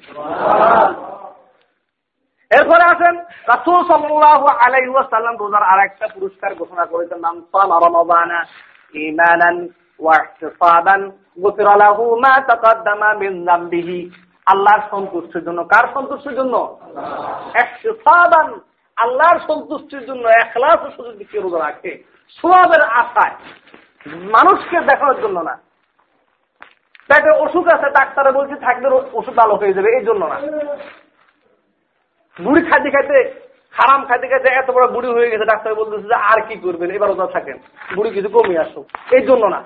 এরপরে 2.51 2.83
আসেন, 2.93 3.15
রাসূল 3.53 3.79
সাল্লাল্লাহু 3.89 4.45
আলাইহি 4.65 4.91
ওয়াসাল্লাম 4.93 5.35
রোজার 5.37 5.63
আরেকটা 5.63 6.05
পুরস্কার 6.15 6.51
ঘোষণা 6.59 6.85
করেছেন, 6.85 7.19
নাম 7.25 7.35
সামা 7.51 7.77
রমাদানা, 7.77 8.39
ঈমানান 8.93 9.57
ওয়া 9.99 10.15
ইহতিসাবান, 10.21 11.01
গুফিরা 11.43 11.75
লাহু 11.83 12.03
মা 12.23 12.33
তাকাদ্দামা 12.49 13.09
মিন 13.21 13.33
যামবিহি 13.47 13.99
আল্লাহর 14.51 14.81
সন্তুষ্টির 14.93 15.43
জন্য। 15.47 15.59
কার 15.73 15.85
সন্তুষ্টির 15.95 16.35
জন্য? 16.39 16.55
আল্লাহর 18.97 19.39
সন্তুষ্টির 19.49 20.03
জন্য 20.09 20.23
এখলাস 20.43 20.79
শুধু 20.95 21.11
দিকে 21.19 21.37
রোজা 21.39 21.59
রাখে। 21.59 21.91
সওয়াবের 22.37 22.83
আশায়। 23.01 23.35
মানুষকে 24.35 24.77
দেখানোর 24.89 25.17
জন্য 25.23 25.37
না। 25.49 25.55
পেটে 27.09 27.31
অসুখ 27.43 27.65
আছে, 27.75 27.87
ডাক্তারে 27.99 28.31
বলছে, 28.37 28.55
থাকলে 28.65 28.87
ওষুধ 29.17 29.35
ভালো 29.41 29.53
হয়ে 29.61 29.75
যাবে, 29.75 29.89
এই 29.97 30.03
জন্য 30.09 30.21
না। 30.33 30.37
বুড়ি 32.37 32.61
খাইতে 32.69 32.89
খাইতে, 32.95 33.17
হারাম 33.77 34.01
খাইতে 34.07 34.27
খাইতে 34.31 34.49
এত 34.59 34.69
বড় 34.75 34.85
বুড়ি 34.95 35.09
হয়ে 35.15 35.31
গেছে, 35.31 35.45
ডাক্তার 35.51 35.79
বলতেছে 35.81 36.07
যে 36.11 36.17
আর 36.31 36.39
কি 36.47 36.55
করবেন, 36.63 36.89
এবার 36.97 37.11
ওজা 37.13 37.27
থাকেন। 37.35 37.57
বুড়ি 37.95 38.09
কিছু 38.15 38.29
কমিয়ে 38.35 38.61
আসুক, 38.63 38.85
এই 39.17 39.23
জন্য 39.29 39.43
না। 39.55 39.59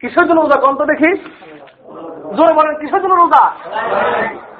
কিসের 0.00 0.26
জন্য 0.28 0.40
রোজা 0.40 0.58
কম 0.60 0.74
তো 0.80 0.84
দেখি? 0.92 1.10
জোরে 2.36 2.52
বলেন, 2.58 2.74
কিসের 2.80 3.02
জন্য 3.02 3.14
রোজা? 3.14 3.44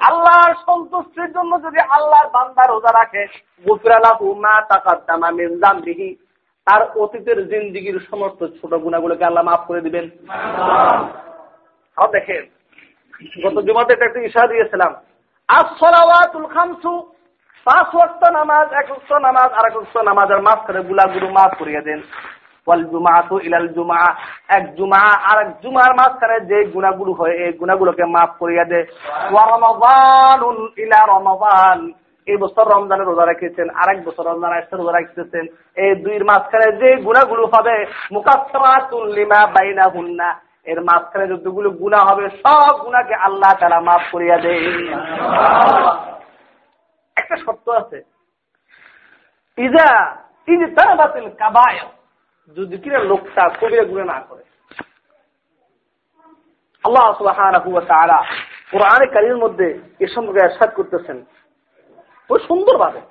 আল্লাহর 0.09 0.53
সন্তুষ্টির 0.67 1.29
জন্য 1.35 1.51
যদি 1.65 1.79
আল্লাহর 1.95 2.29
বান্দা 2.35 2.63
রোজা 2.63 2.91
রাখে 2.99 3.23
তার 6.67 6.81
অতীতের 7.03 7.39
জিন্দিগির 7.51 7.97
সমস্ত 8.11 8.39
ছোট 8.57 8.73
গুণাগুলোকে 8.83 9.23
আল্লাহ 9.27 9.45
মাফ 9.49 9.61
করে 9.67 9.81
দিবেন। 9.85 10.05
দেখেন, 12.15 12.43
গত 13.43 13.57
জুমাতে 13.65 13.91
একটা 13.93 14.19
ইশা 14.19 14.43
দিয়েছিলাম। 14.47 14.91
আসলাওয়াতুল 15.49 16.47
খামসু, 16.53 16.93
পাঁচ 17.67 17.89
ওয়াক্ত 17.95 18.23
নামাজ, 18.37 18.67
এক 18.81 18.87
নামাজ 19.25 19.49
আর 19.57 19.65
এক 19.69 19.75
নামাজের 20.09 20.39
মাঝখানে 20.47 20.81
গুলাগুলো 20.89 21.27
মাফ 21.37 21.51
করিয়ে 21.59 21.81
দেন। 21.87 21.99
ওয়াল 22.67 22.83
আর 25.31 25.37
এক 25.45 25.55
মাঝখানে 25.91 26.45
যে 26.45 26.63
গুণাগুলো 26.63 27.11
হয় 27.11 27.51
বছর 32.37 34.25
রোজা 34.73 34.97
রেখেছেন 34.97 35.45
এই 35.75 35.91
মাঝখানে 36.23 36.67
যে 36.77 36.89
গুণাগুলো 37.01 37.43
হবে 37.45 37.85
মুকাসসারাতুল 38.11 39.07
লিমা 39.09 39.45
বাইনাহুন্না। 39.45 40.29
এর 40.63 40.81
মাঝখানে 40.81 41.27
যতগুলো 41.27 41.69
গুণা 41.69 41.97
হবে, 41.97 42.29
সব 42.29 42.79
গুণাকে 42.83 43.15
আল্লাহ 43.15 43.51
তারা 43.59 43.79
মাফ 43.79 44.01
করিয়া 44.11 44.37
দেয় 44.37 44.65
একটা 47.17 47.35
শর্ত 47.45 47.69
আছে। 47.69 47.99
ইজা 49.57 50.15
ইজ 50.47 50.61
তারা 50.75 50.95
বাতিল 50.95 51.29
কাবায় 51.29 51.79
যদি 52.55 52.77
কিনা 52.77 52.99
লোকটা 52.99 53.49
কবিরা 53.49 53.83
গুণে 53.83 54.03
না 54.03 54.19
করে। 54.29 54.43
আল্লাহ 56.83 57.05
কোরআনে 58.71 59.07
কারীমের 59.07 59.37
মধ্যে 59.37 59.79
এ 59.99 60.07
সম্পর্কে 60.07 60.45
ইরশাদ 60.45 60.75
করতেছেন। 60.75 61.25
খুব 62.27 62.37
সুন্দরভাবে। 62.39 63.01